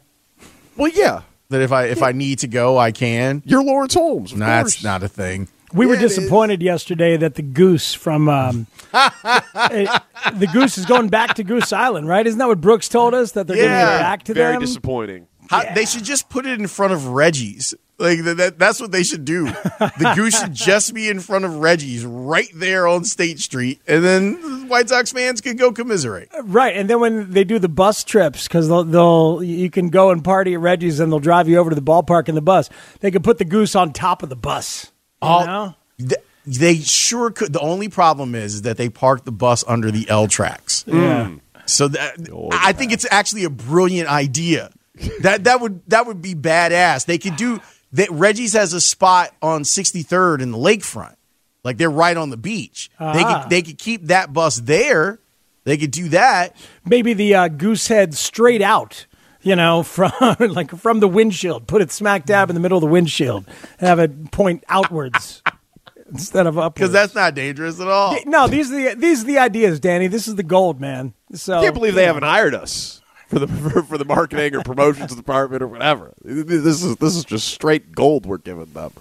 Well, 0.77 0.91
yeah, 0.95 1.23
that 1.51 1.61
if 1.61 1.73
I 1.73 1.85
if 1.87 2.03
I 2.03 2.13
need 2.13 2.39
to 2.41 2.49
go, 2.49 2.79
I 2.79 2.93
can. 2.93 3.43
you're 3.45 3.63
Lawrence 3.65 3.95
Holmes. 3.95 4.33
Of 4.33 4.39
No, 4.39 4.47
that's 4.47 4.77
course. 4.77 4.85
not 4.85 5.03
a 5.03 5.09
thing. 5.09 5.49
We 5.75 5.87
were 5.87 5.95
Yeah, 5.95 6.01
it 6.03 6.05
is. 6.05 6.17
disappointed 6.17 6.63
yesterday 6.63 7.17
that 7.17 7.35
the 7.35 7.43
goose 7.43 7.95
from 7.95 8.29
um, 8.29 8.67
eh, 8.95 9.99
the 10.35 10.49
goose 10.53 10.77
is 10.79 10.85
going 10.87 11.09
back 11.09 11.35
to 11.37 11.45
Goose 11.45 11.73
Island, 11.73 12.07
right? 12.07 12.27
Isn't 12.27 12.39
that 12.39 12.49
what 12.49 12.61
Brooks 12.61 12.89
told 12.89 13.15
us 13.15 13.33
that 13.33 13.47
they're 13.47 13.57
going 13.57 13.69
to 13.69 13.75
Yeah. 13.75 13.85
get 13.97 13.99
back 14.01 14.23
to 14.25 14.35
Very 14.35 14.53
them? 14.53 14.61
disappointing. 14.61 15.27
How, 15.51 15.75
They 15.75 15.85
should 15.85 16.05
just 16.05 16.29
put 16.29 16.47
it 16.47 16.59
in 16.61 16.67
front 16.67 16.93
of 16.93 17.09
Reggie's. 17.09 17.75
Like 17.99 18.25
that, 18.25 18.37
that, 18.39 18.59
that's 18.59 18.81
what 18.81 18.91
they 18.91 19.05
should 19.05 19.25
do. 19.25 19.45
The 19.47 20.13
goose 20.17 20.41
should 20.41 20.55
just 20.55 20.93
be 20.93 21.09
in 21.09 21.21
front 21.21 21.45
of 21.45 21.57
Reggie's, 21.59 22.05
right 22.05 22.49
there 22.53 22.89
on 22.89 23.05
State 23.05 23.39
Street, 23.39 23.81
and 23.87 24.03
then 24.05 24.67
White 24.67 24.89
Sox 24.89 25.13
fans 25.13 25.41
could 25.41 25.57
go 25.57 25.71
commiserate. 25.71 26.29
Right, 26.43 26.77
and 26.77 26.91
then 26.91 26.99
when 26.99 27.31
they 27.31 27.45
do 27.45 27.61
the 27.61 27.69
bus 27.69 28.03
trips, 28.03 28.49
because 28.49 28.67
they'll, 28.67 28.83
they'll 28.83 29.43
you 29.45 29.71
can 29.71 29.89
go 29.89 30.11
and 30.11 30.25
party 30.25 30.55
at 30.55 30.61
Reggie's, 30.61 30.99
and 30.99 31.13
they'll 31.13 31.21
drive 31.21 31.49
you 31.49 31.59
over 31.59 31.71
to 31.71 31.77
the 31.77 31.83
ballpark 31.83 32.29
in 32.29 32.35
the 32.35 32.41
bus. 32.43 32.69
They 33.01 33.13
could 33.13 33.23
put 33.23 33.39
the 33.39 33.45
goose 33.45 33.77
on 33.77 33.93
top 33.93 34.25
of 34.25 34.31
the 34.31 34.37
bus. 34.37 34.91
You 35.23 35.29
All- 35.29 35.47
know? 35.47 35.75
Th- 35.99 36.15
They 36.45 36.77
sure 36.79 37.31
could. 37.31 37.53
The 37.53 37.61
only 37.61 37.89
problem 37.89 38.35
is, 38.35 38.55
is 38.55 38.63
that 38.63 38.79
they 38.79 38.89
parked 38.89 39.27
the 39.27 39.33
bus 39.33 39.63
under 39.69 39.93
the 39.93 40.09
L 40.09 40.27
tracks. 40.27 40.83
Yeah. 40.89 41.31
So 41.67 41.87
that 41.89 42.17
I 42.51 42.73
think 42.73 42.91
it's 42.91 43.07
actually 43.09 43.45
a 43.45 43.51
brilliant 43.51 44.09
idea. 44.09 44.73
That 45.21 45.45
that 45.45 45.61
would 45.61 45.83
that 45.89 46.07
would 46.07 46.23
be 46.23 46.35
badass. 46.35 47.07
They 47.07 47.19
could 47.19 47.37
do 47.37 47.61
that. 47.93 48.11
Reggie's 48.11 48.53
has 48.55 48.73
a 48.73 48.81
spot 48.81 49.35
on 49.43 49.63
63rd 49.63 50.41
in 50.43 50.51
the 50.53 50.59
lakefront, 50.59 51.17
like 51.65 51.77
they're 51.79 51.91
right 51.91 52.17
on 52.17 52.31
the 52.31 52.37
beach. 52.37 52.91
They 52.99 53.05
Ah. 53.07 53.43
could 53.43 53.51
they 53.51 53.63
could 53.63 53.79
keep 53.79 54.07
that 54.07 54.33
bus 54.33 54.57
there. 54.57 55.19
They 55.65 55.77
could 55.77 55.91
do 55.93 56.09
that. 56.09 56.57
Maybe 56.85 57.13
the 57.13 57.35
uh, 57.35 57.49
goose 57.49 57.87
head 57.89 58.15
straight 58.15 58.63
out. 58.63 59.07
You 59.43 59.57
know, 59.57 59.83
from 59.85 60.13
like 60.39 60.71
from 60.71 61.01
the 61.01 61.09
windshield, 61.09 61.67
put 61.67 61.83
it 61.83 61.91
smack 61.91 62.25
dab 62.27 62.49
in 62.49 62.55
the 62.55 62.61
middle 62.61 62.79
of 62.79 62.83
the 62.83 62.87
windshield, 62.89 63.45
and 63.81 63.89
have 63.89 63.99
it 63.99 64.31
point 64.31 64.63
outwards 64.69 65.43
instead 66.13 66.47
of 66.47 66.57
upwards. 66.59 66.75
because 66.75 66.93
that's 66.93 67.15
not 67.17 67.35
dangerous 67.35 67.81
at 67.81 67.89
all. 67.89 68.17
no, 68.25 68.47
these 68.47 68.71
are 68.71 68.77
the 68.77 68.95
these 68.95 69.25
are 69.25 69.27
the 69.27 69.39
ideas, 69.39 69.81
Danny. 69.81 70.07
This 70.07 70.29
is 70.29 70.37
the 70.37 70.45
gold, 70.45 70.81
man. 70.81 71.13
So 71.35 71.59
I 71.59 71.63
can't 71.63 71.75
believe 71.75 71.97
they 71.97 72.05
haven't 72.07 72.23
hired 72.23 72.55
us 72.55 73.02
for 73.33 73.39
the 73.39 73.49
for, 73.71 73.83
for 73.83 73.99
the 73.99 74.05
marketing 74.05 74.55
or 74.55 74.63
promotions 74.63 75.15
department 75.15 75.63
or 75.63 75.69
whatever. 75.69 76.13
This 76.23 76.83
is 76.83 76.97
this 76.97 77.17
is 77.17 77.25
just 77.25 77.49
straight 77.49 77.93
gold 77.93 78.27
we're 78.27 78.39
giving 78.39 78.67
them. 78.67 78.93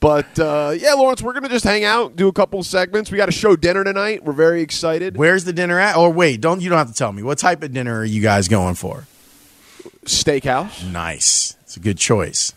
But 0.00 0.38
uh, 0.38 0.74
yeah, 0.76 0.94
Lawrence, 0.94 1.22
we're 1.22 1.34
gonna 1.34 1.48
just 1.48 1.64
hang 1.64 1.84
out, 1.84 2.16
do 2.16 2.28
a 2.28 2.32
couple 2.32 2.58
of 2.58 2.66
segments. 2.66 3.10
We 3.10 3.16
got 3.16 3.28
a 3.28 3.32
show 3.32 3.56
dinner 3.56 3.84
tonight. 3.84 4.24
We're 4.24 4.32
very 4.32 4.62
excited. 4.62 5.16
Where's 5.16 5.44
the 5.44 5.52
dinner 5.52 5.78
at? 5.78 5.96
Or 5.96 6.10
wait, 6.10 6.40
don't 6.40 6.60
you 6.60 6.70
don't 6.70 6.78
have 6.78 6.88
to 6.88 6.94
tell 6.94 7.12
me. 7.12 7.22
What 7.22 7.38
type 7.38 7.62
of 7.62 7.72
dinner 7.72 8.00
are 8.00 8.04
you 8.04 8.22
guys 8.22 8.48
going 8.48 8.74
for? 8.74 9.06
Steakhouse. 10.04 10.90
Nice. 10.90 11.56
It's 11.62 11.76
a 11.76 11.80
good 11.80 11.98
choice. 11.98 12.52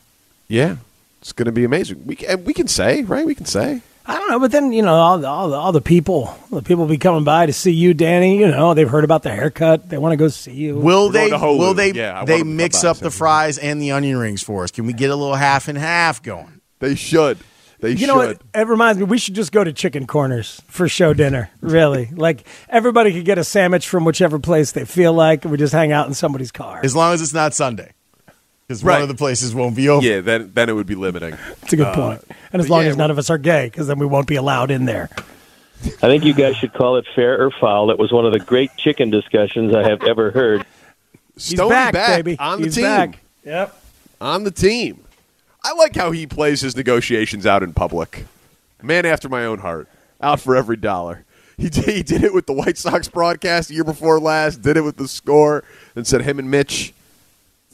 Yeah, 0.47 0.77
it's 1.21 1.33
gonna 1.33 1.51
be 1.51 1.65
amazing. 1.65 2.05
We 2.05 2.15
can, 2.15 2.43
we 2.45 2.53
can 2.53 2.67
say 2.67 3.03
right. 3.03 3.25
We 3.25 3.35
can 3.35 3.45
say. 3.45 3.81
I 4.09 4.17
don't 4.17 4.29
know, 4.29 4.39
but 4.39 4.51
then 4.51 4.71
you 4.71 4.81
know 4.83 4.93
all 4.95 5.17
the, 5.17 5.27
all 5.27 5.49
the 5.49 5.55
all 5.57 5.71
the 5.73 5.81
people, 5.81 6.33
the 6.49 6.61
people 6.61 6.85
be 6.85 6.97
coming 6.97 7.25
by 7.25 7.45
to 7.45 7.51
see 7.53 7.71
you, 7.73 7.93
Danny. 7.93 8.37
You 8.39 8.47
know 8.47 8.73
they've 8.73 8.89
heard 8.89 9.03
about 9.03 9.23
the 9.23 9.29
haircut. 9.31 9.89
They 9.89 9.97
want 9.97 10.13
to 10.13 10.17
go 10.17 10.29
see 10.29 10.53
you. 10.53 10.75
Will 10.77 11.07
We're 11.07 11.11
they? 11.11 11.29
going 11.29 11.41
to 11.41 11.45
Holu. 11.45 11.59
Will 11.59 11.73
they? 11.73 11.91
Yeah, 11.91 12.23
they 12.23 12.37
them 12.37 12.39
to 12.39 12.43
come 12.51 12.55
mix 12.55 12.83
up 12.85 12.97
the 12.97 13.11
say- 13.11 13.17
fries 13.17 13.57
and 13.57 13.81
the 13.81 13.91
onion 13.91 14.17
rings 14.17 14.41
for 14.41 14.63
us. 14.63 14.71
Can 14.71 14.85
we 14.85 14.93
get 14.93 15.09
a 15.09 15.15
little 15.15 15.35
half 15.35 15.67
and 15.67 15.77
half 15.77 16.23
going? 16.23 16.61
They 16.79 16.95
should. 16.95 17.37
They 17.79 17.91
You 17.91 17.97
should. 17.97 18.07
know 18.07 18.15
what? 18.15 18.41
It 18.55 18.67
reminds 18.67 18.97
me. 18.97 19.03
We 19.05 19.17
should 19.19 19.35
just 19.35 19.51
go 19.51 19.63
to 19.63 19.71
Chicken 19.73 20.07
Corners 20.07 20.61
for 20.67 20.87
show 20.87 21.13
dinner. 21.13 21.51
Really, 21.61 22.05
like 22.15 22.47
everybody 22.69 23.11
could 23.13 23.25
get 23.25 23.37
a 23.37 23.43
sandwich 23.43 23.87
from 23.89 24.05
whichever 24.05 24.39
place 24.39 24.71
they 24.71 24.85
feel 24.85 25.11
like, 25.13 25.43
and 25.43 25.51
we 25.51 25.57
just 25.57 25.73
hang 25.73 25.91
out 25.91 26.07
in 26.07 26.13
somebody's 26.13 26.51
car. 26.51 26.79
As 26.83 26.95
long 26.95 27.13
as 27.13 27.21
it's 27.21 27.33
not 27.33 27.53
Sunday, 27.53 27.91
because 28.67 28.83
Right. 28.83 28.93
one 28.95 29.01
of 29.03 29.07
the 29.07 29.15
places 29.15 29.55
won't 29.55 29.75
be 29.75 29.87
open. 29.89 30.07
Yeah, 30.07 30.21
then 30.21 30.51
then 30.53 30.69
it 30.69 30.73
would 30.73 30.87
be 30.87 30.95
limiting. 30.95 31.37
It's 31.63 31.73
a 31.73 31.77
good 31.77 31.93
point. 31.93 32.21
Uh, 32.29 32.33
and 32.53 32.61
as 32.61 32.69
long 32.69 32.83
yeah, 32.83 32.89
as 32.89 32.97
none 32.97 33.11
of 33.11 33.17
us 33.17 33.29
are 33.29 33.37
gay, 33.37 33.65
because 33.67 33.87
then 33.87 33.97
we 33.99 34.05
won't 34.05 34.27
be 34.27 34.35
allowed 34.35 34.71
in 34.71 34.85
there. 34.85 35.09
I 35.83 36.07
think 36.07 36.23
you 36.25 36.33
guys 36.33 36.55
should 36.57 36.73
call 36.73 36.97
it 36.97 37.05
fair 37.15 37.39
or 37.41 37.51
foul. 37.51 37.91
It 37.91 37.99
was 37.99 38.11
one 38.11 38.25
of 38.25 38.33
the 38.33 38.39
great 38.39 38.71
chicken 38.77 39.09
discussions 39.09 39.75
I 39.75 39.87
have 39.87 40.03
ever 40.03 40.31
heard. 40.31 40.65
Stony 41.37 41.69
back, 41.69 41.93
baby. 41.93 42.37
on 42.39 42.59
the 42.59 42.65
He's 42.65 42.75
team. 42.75 42.83
back. 42.83 43.19
Yep. 43.45 43.81
On 44.19 44.43
the 44.43 44.51
team. 44.51 45.01
I 45.63 45.73
like 45.73 45.95
how 45.95 46.11
he 46.11 46.25
plays 46.25 46.61
his 46.61 46.75
negotiations 46.75 47.45
out 47.45 47.61
in 47.61 47.73
public. 47.73 48.25
Man 48.81 49.05
after 49.05 49.29
my 49.29 49.45
own 49.45 49.59
heart. 49.59 49.87
Out 50.19 50.39
for 50.39 50.55
every 50.55 50.77
dollar. 50.77 51.25
He 51.57 51.69
did, 51.69 51.85
he 51.85 52.03
did 52.03 52.23
it 52.23 52.33
with 52.33 52.45
the 52.47 52.53
White 52.53 52.77
Sox 52.77 53.07
broadcast 53.07 53.69
the 53.69 53.75
year 53.75 53.83
before 53.83 54.19
last, 54.19 54.61
did 54.63 54.77
it 54.77 54.81
with 54.81 54.97
the 54.97 55.07
score, 55.07 55.63
and 55.95 56.05
said 56.07 56.21
him 56.21 56.37
and 56.39 56.49
Mitch, 56.51 56.93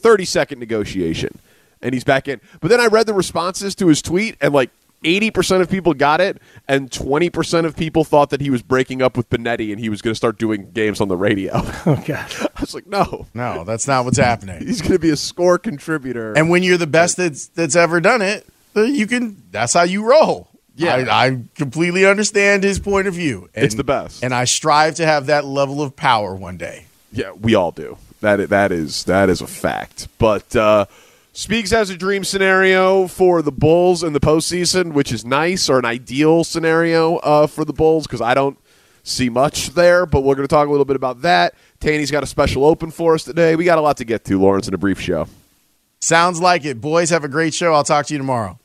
30 0.04 0.26
second 0.26 0.58
negotiation. 0.60 1.38
And 1.80 1.94
he's 1.94 2.04
back 2.04 2.28
in. 2.28 2.40
But 2.60 2.68
then 2.68 2.78
I 2.80 2.86
read 2.86 3.06
the 3.06 3.14
responses 3.14 3.74
to 3.76 3.88
his 3.88 4.02
tweet, 4.02 4.36
and 4.40 4.52
like 4.52 4.70
80% 5.02 5.60
of 5.62 5.70
people 5.70 5.92
got 5.94 6.20
it, 6.20 6.40
and 6.68 6.90
20% 6.90 7.64
of 7.64 7.74
people 7.76 8.04
thought 8.04 8.28
that 8.30 8.40
he 8.42 8.50
was 8.50 8.62
breaking 8.62 9.00
up 9.02 9.16
with 9.16 9.28
Benetti 9.30 9.70
and 9.70 9.78
he 9.80 9.88
was 9.88 10.00
going 10.02 10.12
to 10.12 10.16
start 10.16 10.38
doing 10.38 10.70
games 10.72 11.00
on 11.00 11.08
the 11.08 11.16
radio. 11.16 11.52
Oh 11.86 12.02
God. 12.06 12.30
I 12.56 12.60
was 12.60 12.74
like, 12.74 12.86
no. 12.86 13.26
No, 13.34 13.64
that's 13.64 13.86
not 13.86 14.04
what's 14.04 14.16
happening. 14.18 14.66
He's 14.66 14.80
going 14.80 14.92
to 14.92 14.98
be 14.98 15.10
a 15.10 15.16
score 15.16 15.58
contributor. 15.58 16.32
And 16.34 16.48
when 16.50 16.62
you're 16.62 16.78
the 16.78 16.86
best 16.86 17.16
that's 17.18 17.46
that's 17.48 17.76
ever 17.76 18.00
done 18.00 18.22
it, 18.22 18.46
uh, 18.76 18.82
you 18.82 19.06
can. 19.06 19.42
That's 19.50 19.74
how 19.74 19.82
you 19.82 20.08
roll. 20.08 20.48
Yeah. 20.76 20.96
I, 20.96 21.26
I 21.26 21.42
completely 21.54 22.06
understand 22.06 22.64
his 22.64 22.78
point 22.78 23.06
of 23.06 23.14
view. 23.14 23.48
And, 23.54 23.64
It's 23.66 23.74
the 23.74 23.84
best. 23.84 24.24
and 24.24 24.32
I 24.34 24.44
strive 24.44 24.94
to 24.96 25.06
have 25.06 25.26
that 25.26 25.44
level 25.44 25.82
of 25.82 25.94
power 25.94 26.34
one 26.34 26.56
day. 26.56 26.86
Yeah, 27.12 27.32
we 27.32 27.54
all 27.54 27.70
do. 27.70 27.96
That 28.24 28.48
that 28.48 28.72
is 28.72 29.04
that 29.04 29.28
is 29.28 29.40
a 29.40 29.46
fact. 29.46 30.08
But 30.18 30.56
uh, 30.56 30.86
Speegs 31.34 31.70
has 31.72 31.90
a 31.90 31.96
dream 31.96 32.24
scenario 32.24 33.06
for 33.06 33.42
the 33.42 33.52
Bulls 33.52 34.02
in 34.02 34.12
the 34.12 34.20
postseason, 34.20 34.92
which 34.92 35.12
is 35.12 35.24
nice, 35.24 35.68
or 35.68 35.78
an 35.78 35.84
ideal 35.84 36.42
scenario 36.44 37.16
uh, 37.16 37.46
for 37.46 37.64
the 37.64 37.72
Bulls 37.72 38.06
because 38.06 38.20
I 38.20 38.34
don't 38.34 38.56
see 39.02 39.28
much 39.28 39.70
there. 39.70 40.06
But 40.06 40.22
we're 40.22 40.36
going 40.36 40.48
to 40.48 40.54
talk 40.54 40.68
a 40.68 40.70
little 40.70 40.84
bit 40.84 40.96
about 40.96 41.22
that. 41.22 41.54
Tanny's 41.80 42.10
got 42.10 42.22
a 42.22 42.26
special 42.26 42.64
open 42.64 42.90
for 42.90 43.14
us 43.14 43.24
today. 43.24 43.56
We 43.56 43.64
got 43.64 43.78
a 43.78 43.82
lot 43.82 43.96
to 43.98 44.04
get 44.04 44.24
to, 44.26 44.40
Lawrence, 44.40 44.68
in 44.68 44.74
a 44.74 44.78
brief 44.78 45.00
show. 45.00 45.26
Sounds 46.00 46.40
like 46.40 46.64
it. 46.64 46.80
Boys, 46.80 47.10
have 47.10 47.24
a 47.24 47.28
great 47.28 47.52
show. 47.52 47.74
I'll 47.74 47.84
talk 47.84 48.06
to 48.06 48.14
you 48.14 48.18
tomorrow. 48.18 48.58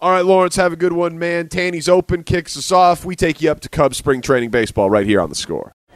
All 0.00 0.10
right, 0.10 0.24
Lawrence, 0.24 0.56
have 0.56 0.72
a 0.72 0.76
good 0.76 0.92
one, 0.92 1.18
man. 1.18 1.48
Tanny's 1.48 1.88
open 1.88 2.24
kicks 2.24 2.56
us 2.56 2.72
off. 2.72 3.04
We 3.04 3.14
take 3.14 3.40
you 3.40 3.50
up 3.50 3.60
to 3.60 3.68
Cubs 3.68 3.96
spring 3.96 4.20
training 4.20 4.50
baseball 4.50 4.90
right 4.90 5.06
here 5.06 5.20
on 5.20 5.28
the 5.28 5.34
score. 5.36 5.75